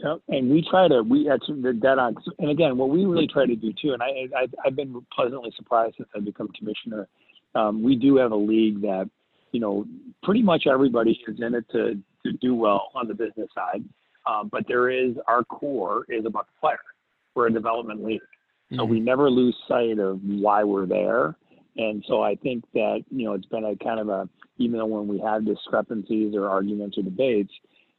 Yep. 0.03 0.21
And 0.27 0.49
we 0.49 0.65
try 0.69 0.88
to 0.88 1.03
we 1.03 1.25
that's 1.27 1.47
the 1.47 1.73
dead 1.73 1.99
on. 1.99 2.15
And 2.39 2.49
again, 2.49 2.77
what 2.77 2.89
we 2.89 3.05
really 3.05 3.27
try 3.27 3.45
to 3.45 3.55
do 3.55 3.71
too, 3.81 3.93
and 3.93 4.03
I, 4.03 4.27
I 4.38 4.47
I've 4.65 4.75
been 4.75 5.05
pleasantly 5.13 5.51
surprised 5.55 5.95
since 5.97 6.10
I've 6.15 6.25
become 6.25 6.49
commissioner. 6.58 7.08
Um, 7.53 7.81
we 7.81 7.95
do 7.95 8.17
have 8.17 8.31
a 8.31 8.38
league 8.38 8.81
that 8.81 9.10
you 9.51 9.62
know 9.62 9.86
pretty 10.23 10.41
much 10.41 10.67
everybody 10.67 11.17
is 11.27 11.39
in 11.39 11.55
it 11.55 11.65
to 11.71 11.97
to 12.25 12.34
do 12.41 12.55
well 12.55 12.91
on 12.93 13.08
the 13.08 13.13
business 13.13 13.47
side, 13.55 13.86
um, 14.27 14.49
but 14.51 14.65
there 14.67 14.89
is 14.89 15.15
our 15.27 15.43
core 15.45 16.05
is 16.10 16.25
about 16.25 16.47
the 16.47 16.60
player. 16.60 16.77
We're 17.34 17.47
a 17.47 17.53
development 17.53 18.03
league, 18.03 18.19
mm-hmm. 18.19 18.77
so 18.77 18.84
we 18.84 18.99
never 18.99 19.29
lose 19.29 19.55
sight 19.67 19.99
of 19.99 20.19
why 20.23 20.63
we're 20.63 20.88
there. 20.88 21.36
And 21.77 22.03
so 22.08 22.21
I 22.21 22.36
think 22.36 22.65
that 22.73 23.03
you 23.10 23.25
know 23.25 23.34
it's 23.34 23.45
been 23.45 23.63
a 23.63 23.77
kind 23.77 24.01
of 24.01 24.10
a 24.10 24.27
even 24.58 24.77
though 24.77 24.86
when 24.86 25.08
we 25.08 25.19
have 25.19 25.45
discrepancies 25.45 26.36
or 26.36 26.49
arguments 26.49 26.97
or 26.97 27.03
debates 27.03 27.51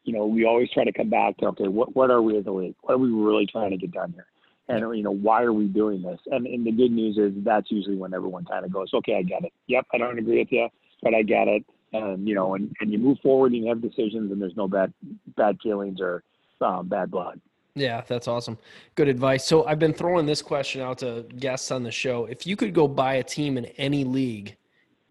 you 0.07 0.13
know, 0.13 0.25
we 0.25 0.45
always 0.45 0.71
try 0.71 0.85
to 0.85 0.93
come 0.93 1.11
back 1.11 1.37
to, 1.39 1.47
okay, 1.47 1.69
what, 1.69 1.95
what 1.97 2.11
are 2.11 2.23
we 2.23 2.39
as 2.39 2.47
a 2.47 2.51
league? 2.51 2.77
What 2.83 2.95
are 2.95 2.99
we 2.99 3.11
really 3.11 3.47
trying 3.47 3.71
to 3.73 3.77
get 3.77 3.91
done 3.91 4.13
here? 4.13 4.27
And, 4.69 4.97
you 4.97 5.03
know, 5.03 5.13
why 5.13 5.43
are 5.43 5.53
we 5.53 5.67
doing 5.67 6.03
this? 6.03 6.19
And, 6.31 6.47
and 6.47 6.67
the 6.67 6.73
good 6.73 6.91
news 6.91 7.19
is 7.19 7.33
that's 7.45 7.71
usually 7.71 7.97
when 7.97 8.15
everyone 8.15 8.45
kind 8.45 8.65
of 8.65 8.73
goes, 8.73 8.91
okay, 8.95 9.17
I 9.17 9.23
get 9.23 9.45
it. 9.45 9.53
Yep, 9.67 9.87
I 9.93 9.99
don't 9.99 10.19
agree 10.19 10.39
with 10.39 10.51
you, 10.51 10.69
but 11.03 11.15
I 11.15 11.23
get 11.23 11.49
it. 11.49 11.65
And, 11.93 12.27
you 12.27 12.35
know, 12.35 12.55
and, 12.55 12.75
and 12.81 12.93
you 12.93 12.99
move 12.99 13.19
forward 13.23 13.53
and 13.53 13.63
you 13.63 13.69
have 13.69 13.81
decisions 13.81 14.33
and 14.33 14.41
there's 14.41 14.57
no 14.57 14.67
bad, 14.67 14.93
bad 15.37 15.59
feelings 15.63 16.01
or 16.01 16.23
um, 16.61 16.89
bad 16.89 17.11
blood. 17.11 17.41
Yeah, 17.77 18.03
that's 18.07 18.27
awesome. 18.27 18.59
Good 18.95 19.09
advice. 19.09 19.45
So 19.45 19.67
I've 19.67 19.79
been 19.79 19.93
throwing 19.93 20.27
this 20.27 20.41
question 20.41 20.81
out 20.81 20.99
to 20.99 21.27
guests 21.39 21.71
on 21.71 21.83
the 21.83 21.93
show. 21.93 22.25
If 22.25 22.47
you 22.47 22.57
could 22.57 22.73
go 22.73 22.89
buy 22.89 23.15
a 23.15 23.23
team 23.23 23.59
in 23.59 23.67
any 23.77 24.03
league, 24.03 24.57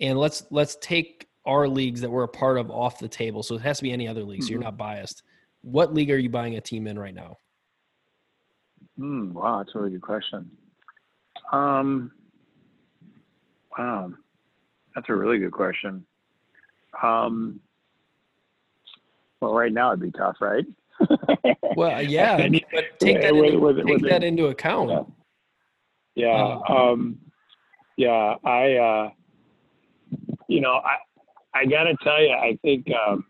and 0.01 0.17
let's 0.17 0.43
let's 0.49 0.75
take 0.81 1.29
our 1.45 1.67
leagues 1.67 2.01
that 2.01 2.09
we're 2.09 2.23
a 2.23 2.27
part 2.27 2.57
of 2.57 2.71
off 2.71 2.99
the 2.99 3.07
table. 3.07 3.43
So 3.43 3.55
it 3.55 3.61
has 3.61 3.77
to 3.77 3.83
be 3.83 3.91
any 3.91 4.07
other 4.07 4.23
league. 4.23 4.41
So 4.41 4.45
mm-hmm. 4.45 4.53
you're 4.53 4.63
not 4.63 4.77
biased. 4.77 5.23
What 5.61 5.93
league 5.93 6.11
are 6.11 6.17
you 6.17 6.29
buying 6.29 6.55
a 6.55 6.61
team 6.61 6.87
in 6.87 6.97
right 6.97 7.13
now? 7.13 7.37
Mm, 8.99 9.33
wow, 9.33 9.57
that's 9.57 9.75
a 9.75 9.79
really 9.79 9.91
good 9.91 10.01
question. 10.01 10.49
Um, 11.51 12.11
wow, 13.77 14.11
that's 14.93 15.09
a 15.09 15.15
really 15.15 15.37
good 15.37 15.51
question. 15.51 16.05
Um, 17.01 17.59
well, 19.41 19.53
right 19.53 19.71
now 19.71 19.89
it'd 19.89 19.99
be 19.99 20.11
tough, 20.11 20.37
right? 20.39 20.65
well, 21.75 22.01
yeah, 22.01 22.37
but 22.37 22.51
take 22.99 23.21
that 23.21 23.35
into, 23.35 23.59
with, 23.59 23.77
take 23.77 23.85
with 23.85 24.09
that 24.09 24.23
into 24.23 24.47
account. 24.47 25.13
Yeah, 26.15 26.25
yeah, 26.25 26.59
um, 26.69 26.77
um, 26.77 27.17
yeah 27.97 28.35
I, 28.45 28.75
uh, 28.75 29.09
you 30.47 30.61
know, 30.61 30.75
I, 30.75 30.95
I 31.55 31.65
got 31.65 31.83
to 31.83 31.95
tell 32.03 32.21
you, 32.21 32.31
I 32.31 32.59
think. 32.61 32.85
Um, 33.07 33.25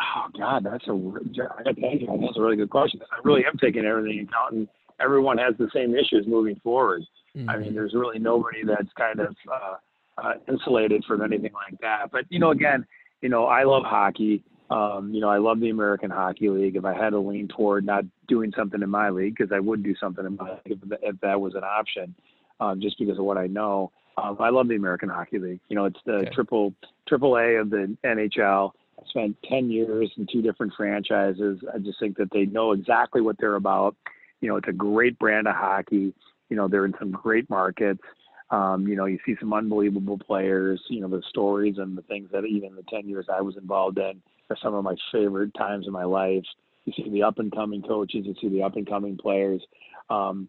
oh 0.00 0.38
God, 0.38 0.64
that's 0.64 0.86
a. 0.86 0.92
I 0.92 1.62
got 1.64 1.74
to 1.74 1.80
tell 1.80 1.90
you, 1.90 2.18
that's 2.20 2.38
a 2.38 2.40
really 2.40 2.56
good 2.56 2.70
question. 2.70 3.00
I 3.10 3.18
really 3.24 3.44
am 3.44 3.58
taking 3.58 3.84
everything 3.84 4.20
into 4.20 4.30
account, 4.30 4.54
and 4.54 4.68
everyone 5.00 5.38
has 5.38 5.54
the 5.58 5.68
same 5.74 5.94
issues 5.94 6.26
moving 6.26 6.56
forward. 6.62 7.02
Mm-hmm. 7.36 7.50
I 7.50 7.56
mean, 7.56 7.66
mm-hmm. 7.66 7.74
there's 7.74 7.94
really 7.94 8.20
nobody 8.20 8.64
that's 8.64 8.90
kind 8.96 9.20
of 9.20 9.34
uh, 9.52 10.22
uh, 10.22 10.34
insulated 10.48 11.04
from 11.06 11.22
anything 11.22 11.52
like 11.52 11.78
that. 11.80 12.10
But 12.12 12.24
you 12.28 12.38
know, 12.38 12.50
again, 12.50 12.86
you 13.20 13.28
know, 13.28 13.46
I 13.46 13.64
love 13.64 13.82
hockey. 13.84 14.44
Um, 14.70 15.10
you 15.12 15.20
know, 15.20 15.28
I 15.28 15.38
love 15.38 15.60
the 15.60 15.70
American 15.70 16.10
Hockey 16.10 16.48
League. 16.48 16.76
If 16.76 16.84
I 16.84 16.94
had 16.94 17.10
to 17.10 17.18
lean 17.18 17.48
toward 17.48 17.84
not 17.84 18.04
doing 18.28 18.52
something 18.56 18.80
in 18.80 18.88
my 18.88 19.10
league, 19.10 19.34
because 19.36 19.52
I 19.52 19.60
would 19.60 19.82
do 19.82 19.94
something 20.00 20.24
in 20.24 20.36
my 20.36 20.52
league 20.64 20.78
if, 20.82 20.98
if 21.02 21.20
that 21.20 21.40
was 21.40 21.54
an 21.54 21.64
option, 21.64 22.14
um, 22.60 22.80
just 22.80 22.98
because 22.98 23.18
of 23.18 23.24
what 23.24 23.36
I 23.36 23.48
know. 23.48 23.90
Um, 24.16 24.36
I 24.40 24.50
love 24.50 24.68
the 24.68 24.76
American 24.76 25.08
Hockey 25.08 25.38
League. 25.38 25.60
You 25.68 25.76
know, 25.76 25.86
it's 25.86 26.00
the 26.04 26.12
okay. 26.12 26.30
triple 26.34 26.74
triple 27.08 27.36
A 27.36 27.56
of 27.56 27.70
the 27.70 27.96
NHL. 28.04 28.72
I 28.98 29.08
spent 29.08 29.36
10 29.48 29.70
years 29.70 30.10
in 30.16 30.26
two 30.30 30.42
different 30.42 30.72
franchises. 30.76 31.60
I 31.74 31.78
just 31.78 31.98
think 31.98 32.16
that 32.18 32.30
they 32.32 32.46
know 32.46 32.72
exactly 32.72 33.20
what 33.20 33.36
they're 33.38 33.56
about. 33.56 33.96
You 34.40 34.48
know, 34.48 34.56
it's 34.56 34.68
a 34.68 34.72
great 34.72 35.18
brand 35.18 35.48
of 35.48 35.56
hockey. 35.56 36.14
You 36.48 36.56
know, 36.56 36.68
they're 36.68 36.84
in 36.84 36.94
some 36.98 37.10
great 37.10 37.48
markets. 37.48 38.02
Um, 38.50 38.86
you 38.86 38.96
know, 38.96 39.06
you 39.06 39.18
see 39.24 39.34
some 39.40 39.54
unbelievable 39.54 40.18
players. 40.18 40.80
You 40.88 41.00
know, 41.00 41.08
the 41.08 41.22
stories 41.30 41.76
and 41.78 41.96
the 41.96 42.02
things 42.02 42.28
that 42.32 42.44
even 42.44 42.76
the 42.76 42.84
10 42.90 43.08
years 43.08 43.26
I 43.32 43.40
was 43.40 43.56
involved 43.56 43.98
in 43.98 44.20
are 44.50 44.56
some 44.62 44.74
of 44.74 44.84
my 44.84 44.94
favorite 45.10 45.54
times 45.54 45.86
in 45.86 45.92
my 45.92 46.04
life. 46.04 46.44
You 46.84 46.92
see 46.96 47.08
the 47.10 47.22
up 47.22 47.38
and 47.38 47.50
coming 47.50 47.82
coaches, 47.82 48.26
you 48.26 48.34
see 48.40 48.48
the 48.48 48.62
up 48.62 48.76
and 48.76 48.86
coming 48.86 49.16
players. 49.16 49.62
Um, 50.10 50.48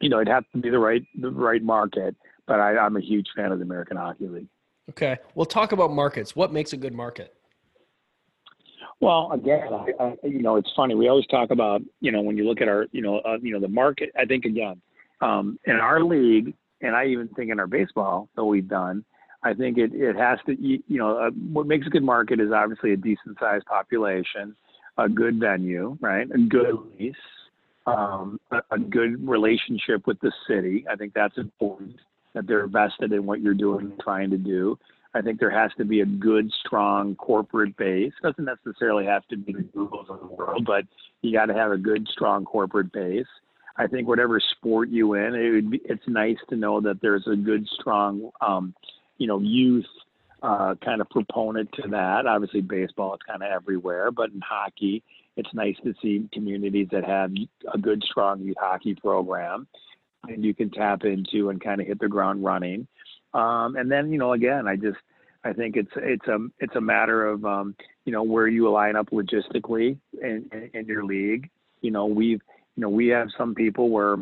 you 0.00 0.08
know, 0.08 0.18
it'd 0.18 0.28
have 0.28 0.44
to 0.52 0.58
be 0.58 0.70
the 0.70 0.78
right 0.78 1.02
the 1.18 1.30
right 1.30 1.62
market. 1.62 2.16
But 2.50 2.58
I, 2.58 2.76
I'm 2.78 2.96
a 2.96 3.00
huge 3.00 3.28
fan 3.36 3.52
of 3.52 3.60
the 3.60 3.64
American 3.64 3.96
Hockey 3.96 4.26
League. 4.26 4.48
Okay. 4.88 5.18
We'll 5.36 5.46
talk 5.46 5.70
about 5.70 5.92
markets. 5.92 6.34
What 6.34 6.52
makes 6.52 6.72
a 6.72 6.76
good 6.76 6.92
market? 6.92 7.32
Well, 8.98 9.30
again, 9.30 9.68
I, 9.72 10.02
I, 10.02 10.14
you 10.24 10.42
know, 10.42 10.56
it's 10.56 10.72
funny. 10.74 10.96
We 10.96 11.06
always 11.06 11.28
talk 11.28 11.52
about, 11.52 11.80
you 12.00 12.10
know, 12.10 12.22
when 12.22 12.36
you 12.36 12.42
look 12.48 12.60
at 12.60 12.66
our, 12.66 12.88
you 12.90 13.02
know, 13.02 13.18
uh, 13.18 13.38
you 13.40 13.52
know, 13.52 13.60
the 13.60 13.68
market. 13.68 14.10
I 14.18 14.24
think 14.24 14.46
again, 14.46 14.82
um, 15.20 15.60
in 15.64 15.76
our 15.76 16.02
league, 16.02 16.52
and 16.80 16.96
I 16.96 17.06
even 17.06 17.28
think 17.28 17.52
in 17.52 17.60
our 17.60 17.68
baseball 17.68 18.28
that 18.34 18.44
we've 18.44 18.66
done, 18.66 19.04
I 19.44 19.54
think 19.54 19.78
it, 19.78 19.92
it 19.94 20.16
has 20.16 20.40
to, 20.46 20.60
you, 20.60 20.82
you 20.88 20.98
know, 20.98 21.18
uh, 21.18 21.30
what 21.30 21.68
makes 21.68 21.86
a 21.86 21.90
good 21.90 22.02
market 22.02 22.40
is 22.40 22.50
obviously 22.50 22.92
a 22.94 22.96
decent 22.96 23.38
sized 23.38 23.66
population, 23.66 24.56
a 24.98 25.08
good 25.08 25.38
venue, 25.38 25.96
right? 26.00 26.26
A 26.34 26.38
good 26.38 26.76
lease, 26.98 27.14
um, 27.86 28.40
a, 28.50 28.60
a 28.72 28.78
good 28.80 29.24
relationship 29.28 30.04
with 30.08 30.18
the 30.18 30.32
city. 30.48 30.84
I 30.90 30.96
think 30.96 31.14
that's 31.14 31.38
important 31.38 31.94
that 32.34 32.46
they're 32.46 32.66
vested 32.66 33.12
in 33.12 33.26
what 33.26 33.40
you're 33.40 33.54
doing 33.54 33.86
and 33.86 34.00
trying 34.00 34.30
to 34.30 34.38
do. 34.38 34.78
I 35.12 35.20
think 35.22 35.40
there 35.40 35.50
has 35.50 35.72
to 35.78 35.84
be 35.84 36.00
a 36.00 36.06
good, 36.06 36.50
strong 36.64 37.16
corporate 37.16 37.76
base. 37.76 38.12
Doesn't 38.22 38.44
necessarily 38.44 39.04
have 39.06 39.26
to 39.28 39.36
be 39.36 39.52
the 39.52 39.62
Googles 39.62 40.08
of 40.08 40.20
the 40.20 40.26
world, 40.26 40.64
but 40.64 40.84
you 41.22 41.32
got 41.32 41.46
to 41.46 41.54
have 41.54 41.72
a 41.72 41.76
good, 41.76 42.06
strong 42.12 42.44
corporate 42.44 42.92
base. 42.92 43.26
I 43.76 43.86
think 43.86 44.06
whatever 44.06 44.40
sport 44.40 44.88
you 44.88 45.14
in, 45.14 45.34
it 45.34 45.50
would 45.50 45.70
be, 45.70 45.80
it's 45.84 46.06
nice 46.06 46.36
to 46.50 46.56
know 46.56 46.80
that 46.82 47.00
there's 47.00 47.26
a 47.26 47.34
good, 47.34 47.66
strong, 47.80 48.30
um, 48.40 48.74
you 49.18 49.26
know, 49.26 49.40
youth 49.40 49.86
uh, 50.42 50.74
kind 50.84 51.00
of 51.00 51.08
proponent 51.10 51.70
to 51.72 51.88
that. 51.88 52.26
Obviously, 52.26 52.60
baseball 52.60 53.14
it's 53.14 53.22
kind 53.24 53.42
of 53.42 53.50
everywhere, 53.50 54.10
but 54.10 54.30
in 54.30 54.40
hockey, 54.40 55.02
it's 55.36 55.52
nice 55.54 55.76
to 55.84 55.94
see 56.02 56.28
communities 56.32 56.88
that 56.92 57.04
have 57.04 57.32
a 57.72 57.78
good, 57.78 58.02
strong 58.04 58.40
youth 58.40 58.56
hockey 58.60 58.94
program, 58.94 59.66
and 60.28 60.44
you 60.44 60.54
can 60.54 60.70
tap 60.70 61.04
into 61.04 61.50
and 61.50 61.60
kind 61.60 61.80
of 61.80 61.86
hit 61.86 61.98
the 61.98 62.08
ground 62.08 62.44
running. 62.44 62.86
Um, 63.32 63.76
and 63.76 63.90
then, 63.90 64.12
you 64.12 64.18
know, 64.18 64.32
again, 64.32 64.66
I 64.66 64.76
just 64.76 64.98
I 65.44 65.52
think 65.52 65.76
it's 65.76 65.90
it's 65.96 66.26
a 66.26 66.38
it's 66.58 66.76
a 66.76 66.80
matter 66.80 67.26
of 67.26 67.44
um, 67.44 67.74
you 68.04 68.12
know 68.12 68.22
where 68.22 68.46
you 68.46 68.70
line 68.70 68.96
up 68.96 69.10
logistically 69.10 69.96
in, 70.20 70.50
in, 70.52 70.70
in 70.74 70.86
your 70.86 71.04
league. 71.04 71.48
You 71.80 71.90
know, 71.90 72.06
we've 72.06 72.42
you 72.76 72.82
know 72.82 72.90
we 72.90 73.08
have 73.08 73.28
some 73.38 73.54
people 73.54 73.88
where 73.88 74.16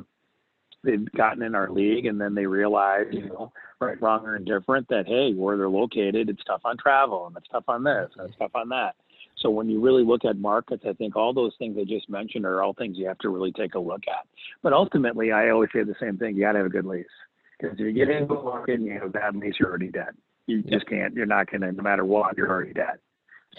they've 0.85 1.11
gotten 1.13 1.43
in 1.43 1.55
our 1.55 1.71
league 1.71 2.07
and 2.07 2.21
then 2.21 2.35
they 2.35 2.47
realize, 2.47 3.07
you 3.11 3.27
know, 3.27 3.53
right, 3.81 4.01
wrong, 4.01 4.25
or 4.25 4.37
indifferent 4.37 4.87
that 4.89 5.07
hey, 5.07 5.33
where 5.35 5.57
they're 5.57 5.69
located, 5.69 6.29
it's 6.29 6.45
tough 6.45 6.61
on 6.65 6.77
travel 6.77 7.27
and 7.27 7.37
it's 7.37 7.49
tough 7.49 7.65
on 7.69 7.83
this 7.83 8.09
and 8.17 8.29
it's 8.29 8.39
tough 8.39 8.55
on 8.55 8.69
that. 8.69 8.95
So 9.41 9.51
when 9.51 9.69
you 9.69 9.81
really 9.81 10.05
look 10.05 10.25
at 10.25 10.39
markets, 10.39 10.85
I 10.89 10.93
think 10.95 11.17
all 11.17 11.33
those 11.33 11.53
things 11.59 11.77
I 11.81 11.85
just 11.85 12.09
mentioned 12.09 12.45
are 12.45 12.63
all 12.63 12.75
things 12.75 12.97
you 12.99 13.07
have 13.07 13.19
to 13.19 13.29
really 13.29 13.53
take 13.53 13.75
a 13.75 13.79
look 13.79 14.03
at. 14.09 14.27
But 14.63 14.73
ultimately, 14.73 15.33
I 15.33 15.51
always 15.51 15.71
say 15.73 15.85
the 15.85 15.95
same 16.01 16.19
thing: 16.19 16.35
you 16.37 16.43
got 16.43 16.53
to 16.53 16.59
have 16.59 16.67
a 16.67 16.71
good 16.71 16.87
lease. 16.87 17.07
Because 17.59 17.75
if 17.79 17.81
you 17.81 17.93
get 17.93 18.11
into 18.11 18.35
a 18.35 18.43
market 18.43 18.75
and 18.75 18.85
you 18.85 18.93
have 18.95 19.03
a 19.03 19.09
bad 19.09 19.37
lease, 19.37 19.55
you're 19.59 19.69
already 19.69 19.91
dead. 19.91 20.15
You 20.47 20.63
just 20.63 20.87
can't. 20.87 21.15
You're 21.15 21.27
not 21.27 21.51
going 21.51 21.61
to. 21.61 21.73
No 21.73 21.83
matter 21.83 22.05
what, 22.05 22.37
you're 22.37 22.49
already 22.49 22.73
dead. 22.73 22.99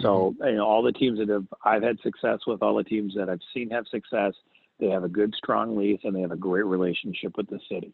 So 0.01 0.35
you 0.41 0.55
know, 0.55 0.65
all 0.65 0.81
the 0.81 0.91
teams 0.91 1.19
that 1.19 1.29
have 1.29 1.45
I've 1.63 1.83
had 1.83 1.99
success 2.01 2.39
with, 2.47 2.61
all 2.61 2.75
the 2.75 2.83
teams 2.83 3.13
that 3.15 3.29
I've 3.29 3.41
seen 3.53 3.69
have 3.71 3.85
success, 3.87 4.33
they 4.79 4.87
have 4.87 5.03
a 5.03 5.09
good, 5.09 5.33
strong 5.35 5.77
lease 5.77 5.99
and 6.03 6.15
they 6.15 6.21
have 6.21 6.31
a 6.31 6.37
great 6.37 6.65
relationship 6.65 7.37
with 7.37 7.47
the 7.49 7.59
city. 7.69 7.93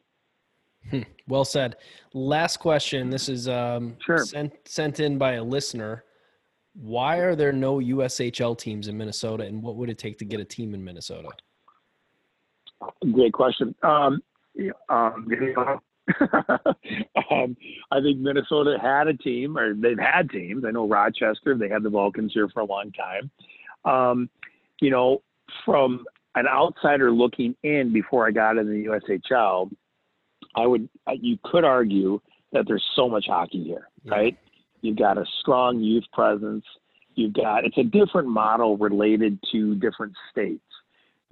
Hmm. 0.89 1.01
Well 1.27 1.45
said. 1.45 1.77
Last 2.13 2.57
question. 2.57 3.09
This 3.09 3.27
is 3.27 3.47
um, 3.47 3.97
Sure. 4.05 4.19
sent 4.19 4.53
sent 4.65 4.99
in 4.99 5.17
by 5.17 5.33
a 5.33 5.43
listener. 5.43 6.03
Why 6.79 7.17
are 7.17 7.35
there 7.35 7.53
no 7.53 7.77
USHL 7.77 8.57
teams 8.57 8.88
in 8.88 8.97
Minnesota, 8.97 9.45
and 9.45 9.61
what 9.63 9.75
would 9.77 9.89
it 9.89 9.97
take 9.97 10.17
to 10.19 10.25
get 10.25 10.39
a 10.39 10.45
team 10.45 10.73
in 10.73 10.83
Minnesota? 10.83 11.29
Great 13.11 13.33
question. 13.33 13.73
Um, 13.81 14.21
um, 14.89 15.27
um, 17.31 17.57
I 17.91 18.01
think 18.01 18.19
Minnesota 18.19 18.77
had 18.81 19.07
a 19.07 19.13
team, 19.13 19.57
or 19.57 19.73
they've 19.73 19.97
had 19.97 20.29
teams. 20.29 20.65
I 20.65 20.71
know 20.71 20.88
Rochester; 20.88 21.55
they 21.55 21.69
had 21.69 21.83
the 21.83 21.89
Vulcans 21.89 22.33
here 22.33 22.49
for 22.49 22.59
a 22.59 22.65
long 22.65 22.91
time. 22.91 23.31
Um, 23.85 24.29
you 24.81 24.89
know, 24.89 25.21
from 25.63 26.05
an 26.35 26.47
outsider 26.47 27.11
looking 27.11 27.55
in 27.63 27.93
before 27.93 28.27
I 28.27 28.31
got 28.31 28.57
in 28.57 28.69
the 28.69 28.85
USHL, 28.85 29.71
I 30.55 30.67
would 30.67 30.89
you 31.19 31.39
could 31.43 31.63
argue 31.63 32.19
that 32.51 32.67
there's 32.67 32.85
so 32.95 33.09
much 33.09 33.25
hockey 33.27 33.63
here, 33.63 33.89
Yeah. 34.03 34.11
right? 34.13 34.38
You've 34.85 34.97
got 34.97 35.17
a 35.17 35.25
strong 35.41 35.79
youth 35.79 36.03
presence. 36.13 36.63
You've 37.15 37.33
got 37.33 37.65
it's 37.65 37.77
a 37.77 37.83
different 37.83 38.27
model 38.27 38.77
related 38.77 39.39
to 39.51 39.73
different 39.75 40.13
states. 40.31 40.61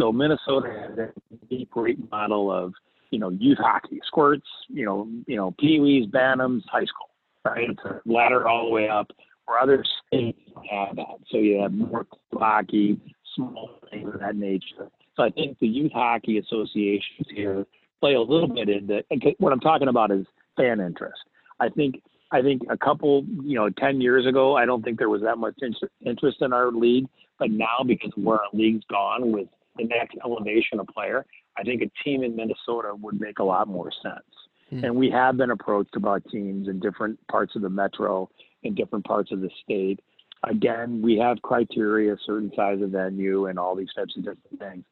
So 0.01 0.11
Minnesota 0.11 0.87
has 0.89 1.09
a 1.51 1.65
great 1.65 1.99
model 2.09 2.51
of 2.51 2.73
you 3.11 3.19
know 3.19 3.29
youth 3.29 3.59
hockey, 3.59 3.99
squirts, 4.07 4.47
you 4.69 4.85
know 4.85 5.07
you 5.27 5.35
know 5.35 5.51
peewees, 5.61 6.09
bantams, 6.09 6.63
high 6.71 6.85
school, 6.85 7.09
right? 7.45 7.69
It's 7.69 7.79
a 7.85 8.01
ladder 8.05 8.47
all 8.47 8.65
the 8.65 8.71
way 8.71 8.89
up. 8.89 9.11
Where 9.45 9.59
other 9.59 9.83
states 10.07 10.39
have 10.71 10.95
that, 10.95 11.19
so 11.29 11.37
you 11.37 11.61
have 11.61 11.73
more 11.73 12.07
hockey, 12.33 12.99
small 13.35 13.71
things 13.91 14.09
of 14.11 14.21
that 14.21 14.35
nature. 14.35 14.89
So 15.15 15.23
I 15.23 15.29
think 15.29 15.59
the 15.59 15.67
youth 15.67 15.91
hockey 15.93 16.39
associations 16.39 17.27
here 17.29 17.67
play 17.99 18.15
a 18.15 18.21
little 18.21 18.47
bit 18.47 18.69
into 18.69 19.03
and 19.11 19.23
what 19.37 19.53
I'm 19.53 19.59
talking 19.59 19.89
about 19.89 20.11
is 20.11 20.25
fan 20.57 20.79
interest. 20.79 21.19
I 21.59 21.69
think 21.69 22.01
I 22.33 22.41
think 22.41 22.63
a 22.69 22.77
couple, 22.77 23.23
you 23.43 23.55
know, 23.55 23.69
10 23.69 24.01
years 24.01 24.25
ago, 24.25 24.57
I 24.57 24.65
don't 24.65 24.83
think 24.83 24.97
there 24.97 25.09
was 25.09 25.21
that 25.21 25.37
much 25.37 25.55
interest 26.03 26.37
in 26.41 26.51
our 26.51 26.71
league. 26.71 27.05
But 27.39 27.51
now, 27.51 27.83
because 27.85 28.11
of 28.17 28.23
where 28.23 28.37
our 28.37 28.49
league's 28.53 28.83
gone 28.89 29.31
with 29.31 29.47
the 29.77 29.85
next 29.85 30.15
elevation 30.25 30.79
of 30.79 30.87
player, 30.87 31.25
I 31.57 31.63
think 31.63 31.81
a 31.81 32.03
team 32.03 32.23
in 32.23 32.35
Minnesota 32.35 32.95
would 32.95 33.19
make 33.19 33.39
a 33.39 33.43
lot 33.43 33.67
more 33.67 33.91
sense. 34.01 34.25
Hmm. 34.69 34.83
And 34.85 34.95
we 34.95 35.09
have 35.11 35.37
been 35.37 35.51
approached 35.51 35.95
about 35.95 36.23
teams 36.31 36.67
in 36.67 36.79
different 36.79 37.19
parts 37.27 37.55
of 37.55 37.61
the 37.61 37.69
metro, 37.69 38.29
in 38.63 38.73
different 38.75 39.05
parts 39.05 39.31
of 39.31 39.41
the 39.41 39.49
state. 39.63 39.99
Again, 40.43 41.01
we 41.01 41.17
have 41.17 41.41
criteria, 41.41 42.15
certain 42.25 42.51
size 42.55 42.81
of 42.81 42.89
venue, 42.89 43.45
and 43.45 43.59
all 43.59 43.75
these 43.75 43.93
types 43.95 44.15
of 44.17 44.23
different 44.23 44.59
things. 44.59 44.83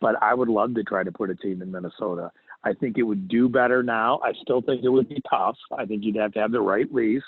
But 0.00 0.20
I 0.22 0.34
would 0.34 0.48
love 0.48 0.74
to 0.74 0.82
try 0.82 1.02
to 1.02 1.12
put 1.12 1.30
a 1.30 1.34
team 1.34 1.62
in 1.62 1.70
Minnesota. 1.70 2.30
I 2.64 2.72
think 2.74 2.98
it 2.98 3.02
would 3.02 3.28
do 3.28 3.48
better 3.48 3.82
now. 3.82 4.20
I 4.24 4.32
still 4.42 4.60
think 4.60 4.82
it 4.84 4.88
would 4.88 5.08
be 5.08 5.22
tough. 5.30 5.56
I 5.76 5.84
think 5.84 6.04
you'd 6.04 6.16
have 6.16 6.32
to 6.32 6.40
have 6.40 6.52
the 6.52 6.60
right 6.60 6.92
lease. 6.92 7.22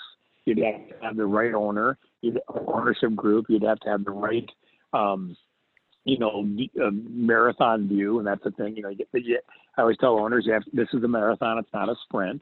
You'd 0.45 0.57
have 0.59 0.87
to 0.89 1.05
have 1.05 1.15
the 1.17 1.25
right 1.25 1.53
owner, 1.53 1.97
you'd 2.21 2.39
ownership 2.67 3.15
group. 3.15 3.45
You'd 3.47 3.63
have 3.63 3.79
to 3.81 3.89
have 3.89 4.03
the 4.03 4.11
right, 4.11 4.49
um, 4.91 5.37
you 6.03 6.17
know, 6.17 6.47
uh, 6.83 6.89
marathon 6.91 7.87
view, 7.87 8.17
and 8.17 8.27
that's 8.27 8.43
the 8.43 8.51
thing. 8.51 8.75
You 8.75 8.83
know, 8.83 8.89
you, 8.89 9.05
you, 9.13 9.39
I 9.77 9.81
always 9.81 9.97
tell 9.97 10.19
owners, 10.19 10.45
you 10.47 10.53
have 10.53 10.63
this 10.73 10.87
is 10.93 11.03
a 11.03 11.07
marathon. 11.07 11.59
It's 11.59 11.73
not 11.73 11.89
a 11.89 11.95
sprint. 12.05 12.41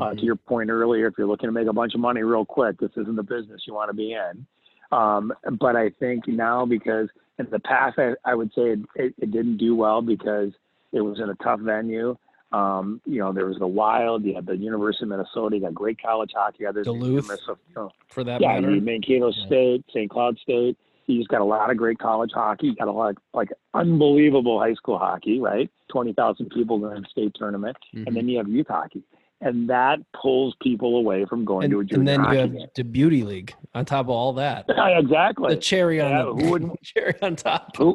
Uh, 0.00 0.06
Mhm. 0.06 0.18
to 0.18 0.24
your 0.24 0.34
point 0.34 0.68
earlier, 0.68 1.06
if 1.06 1.14
you're 1.16 1.28
looking 1.28 1.46
to 1.46 1.52
make 1.52 1.68
a 1.68 1.72
bunch 1.72 1.94
of 1.94 2.00
money 2.00 2.24
real 2.24 2.44
quick, 2.44 2.76
this 2.78 2.90
isn't 2.96 3.14
the 3.14 3.22
business 3.22 3.62
you 3.68 3.72
want 3.72 3.88
to 3.88 3.94
be 3.94 4.12
in. 4.14 4.44
Um, 4.90 5.32
but 5.60 5.76
I 5.76 5.90
think 5.90 6.26
now 6.26 6.66
because 6.66 7.08
in 7.38 7.46
the 7.50 7.60
past, 7.60 7.96
I, 7.96 8.14
I 8.24 8.34
would 8.34 8.52
say 8.52 8.72
it, 8.72 8.80
it, 8.96 9.14
it 9.18 9.30
didn't 9.30 9.58
do 9.58 9.76
well 9.76 10.02
because 10.02 10.50
it 10.92 11.00
was 11.00 11.20
in 11.20 11.30
a 11.30 11.34
tough 11.36 11.60
venue. 11.60 12.16
Um, 12.52 13.00
you 13.04 13.18
know, 13.18 13.32
there 13.32 13.46
was 13.46 13.58
the 13.58 13.66
Wild, 13.66 14.24
you 14.24 14.34
had 14.34 14.46
the 14.46 14.56
University 14.56 15.04
of 15.04 15.08
Minnesota, 15.10 15.56
you 15.56 15.62
got 15.62 15.74
great 15.74 16.00
college 16.00 16.30
hockey. 16.34 16.64
Others, 16.66 16.84
Duluth. 16.86 17.28
You 17.28 17.56
know, 17.74 17.90
For 18.08 18.22
that 18.24 18.40
yeah, 18.40 18.54
matter, 18.60 18.74
you 18.74 18.80
Mankato 18.80 19.30
Yeah. 19.32 19.46
State, 19.46 19.84
St. 19.90 20.08
Cloud 20.10 20.38
State. 20.38 20.78
You 21.06 21.18
just 21.18 21.28
got 21.28 21.40
a 21.40 21.44
lot 21.44 21.70
of 21.70 21.76
great 21.76 21.98
college 21.98 22.30
hockey. 22.34 22.68
You 22.68 22.74
got 22.76 22.88
a 22.88 22.92
lot 22.92 23.10
of, 23.10 23.16
like 23.34 23.50
unbelievable 23.74 24.58
high 24.60 24.74
school 24.74 24.98
hockey, 24.98 25.38
right? 25.40 25.70
Twenty 25.88 26.12
thousand 26.12 26.50
people 26.50 26.80
to 26.80 26.88
the 26.88 27.04
state 27.10 27.32
tournament, 27.34 27.76
Mhm. 27.94 28.06
and 28.08 28.16
then 28.16 28.28
you 28.28 28.38
have 28.38 28.48
youth 28.48 28.66
hockey, 28.68 29.02
and 29.40 29.68
that 29.68 29.98
pulls 30.20 30.54
people 30.62 30.96
away 30.96 31.24
from 31.26 31.44
going 31.44 31.64
and, 31.64 31.72
to 31.72 31.80
a 31.80 31.84
junior 31.84 31.98
and 32.00 32.08
then 32.08 32.20
hockey 32.20 32.34
you 32.36 32.40
have 32.42 32.52
game. 32.52 32.66
the 32.74 32.82
beauty 32.84 33.22
league 33.22 33.54
on 33.74 33.84
top 33.84 34.06
of 34.06 34.10
all 34.10 34.32
that. 34.34 34.64
Exactly. 34.98 35.54
The 35.54 35.60
cherry 35.60 36.00
on 36.00 36.10
Yeah, 36.10 36.22
the 36.22 36.32
who 36.44 36.50
wouldn't- 36.52 36.82
cherry 36.82 37.14
on 37.22 37.36
top. 37.36 37.76
who 37.76 37.94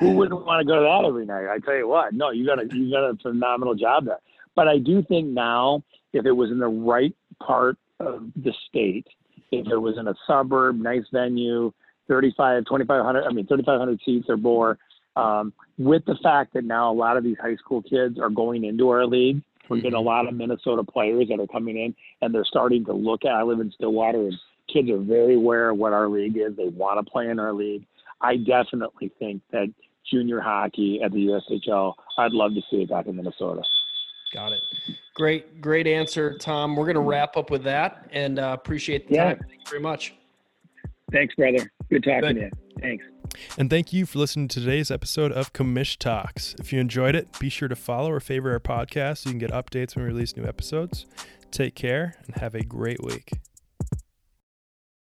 who 0.00 0.10
wouldn't 0.12 0.44
want 0.44 0.60
to 0.60 0.66
go 0.66 0.76
to 0.76 0.82
that 0.82 1.08
every 1.08 1.24
night? 1.26 1.46
I 1.50 1.58
tell 1.58 1.76
you 1.76 1.88
what, 1.88 2.12
no, 2.14 2.30
you 2.30 2.44
got 2.46 2.58
a 2.62 2.68
you 2.76 2.90
got 2.90 3.04
a 3.08 3.16
phenomenal 3.22 3.74
job 3.74 4.04
there. 4.04 4.18
But 4.54 4.68
I 4.68 4.78
do 4.78 5.02
think 5.02 5.28
now, 5.28 5.82
if 6.12 6.26
it 6.26 6.32
was 6.32 6.50
in 6.50 6.58
the 6.58 6.68
right 6.68 7.14
part 7.42 7.78
of 8.00 8.24
the 8.36 8.52
state, 8.68 9.06
if 9.50 9.66
it 9.66 9.76
was 9.78 9.96
in 9.98 10.08
a 10.08 10.14
suburb, 10.26 10.76
nice 10.78 11.04
venue, 11.12 11.72
35, 12.08 12.64
2,500, 12.66 13.24
I 13.24 13.32
mean 13.32 13.46
3,500 13.46 13.98
seats 14.04 14.26
or 14.28 14.36
more, 14.36 14.78
um, 15.16 15.54
with 15.78 16.04
the 16.04 16.16
fact 16.22 16.52
that 16.52 16.64
now 16.64 16.92
a 16.92 16.94
lot 16.94 17.16
of 17.16 17.24
these 17.24 17.36
high 17.40 17.56
school 17.56 17.80
kids 17.82 18.18
are 18.18 18.28
going 18.28 18.64
into 18.64 18.90
our 18.90 19.06
league, 19.06 19.40
we're 19.72 19.80
getting 19.82 19.94
a 19.98 20.00
lot 20.00 20.28
of 20.28 20.34
Minnesota 20.34 20.82
players 20.84 21.28
that 21.28 21.40
are 21.40 21.46
coming 21.46 21.76
in, 21.78 21.94
and 22.20 22.34
they're 22.34 22.44
starting 22.44 22.84
to 22.84 22.92
look 22.92 23.24
at. 23.24 23.32
I 23.32 23.42
live 23.42 23.60
in 23.60 23.72
Stillwater, 23.72 24.18
and 24.18 24.34
kids 24.72 24.90
are 24.90 24.98
very 24.98 25.34
aware 25.34 25.70
of 25.70 25.78
what 25.78 25.92
our 25.92 26.08
league 26.08 26.36
is. 26.36 26.56
They 26.56 26.68
want 26.68 27.04
to 27.04 27.10
play 27.10 27.28
in 27.28 27.38
our 27.38 27.52
league. 27.52 27.86
I 28.20 28.36
definitely 28.36 29.10
think 29.18 29.42
that 29.50 29.72
junior 30.10 30.40
hockey 30.40 31.00
at 31.02 31.12
the 31.12 31.26
USHL, 31.26 31.94
I'd 32.18 32.32
love 32.32 32.54
to 32.54 32.60
see 32.70 32.82
it 32.82 32.90
back 32.90 33.06
in 33.06 33.16
Minnesota. 33.16 33.62
Got 34.32 34.52
it. 34.52 34.62
Great, 35.14 35.60
great 35.60 35.86
answer, 35.86 36.36
Tom. 36.38 36.76
We're 36.76 36.84
going 36.86 36.94
to 36.94 37.00
wrap 37.00 37.36
up 37.36 37.50
with 37.50 37.64
that 37.64 38.08
and 38.12 38.38
uh, 38.38 38.56
appreciate 38.58 39.08
the 39.08 39.14
Yeah. 39.14 39.24
time. 39.24 39.38
Thank 39.48 39.52
you 39.52 39.70
very 39.70 39.82
much. 39.82 40.14
Thanks, 41.12 41.34
brother. 41.34 41.70
Good 41.90 42.04
talking 42.04 42.20
Good. 42.20 42.34
to 42.34 42.40
you. 42.40 42.50
Thanks. 42.80 43.04
And 43.58 43.70
thank 43.70 43.92
you 43.92 44.06
for 44.06 44.18
listening 44.18 44.48
to 44.48 44.60
today's 44.60 44.90
episode 44.90 45.32
of 45.32 45.52
Commish 45.52 45.96
Talks. 45.98 46.54
If 46.58 46.72
you 46.72 46.80
enjoyed 46.80 47.14
it, 47.14 47.38
be 47.38 47.48
sure 47.48 47.68
to 47.68 47.76
follow 47.76 48.10
or 48.10 48.20
favorite 48.20 48.52
our 48.52 48.60
podcast 48.60 49.18
so 49.18 49.30
you 49.30 49.38
can 49.38 49.38
get 49.38 49.50
updates 49.50 49.94
when 49.94 50.04
we 50.04 50.10
release 50.10 50.36
new 50.36 50.44
episodes. 50.44 51.06
Take 51.50 51.74
care 51.74 52.16
and 52.26 52.36
have 52.36 52.54
a 52.54 52.62
great 52.62 53.02
week. 53.02 53.32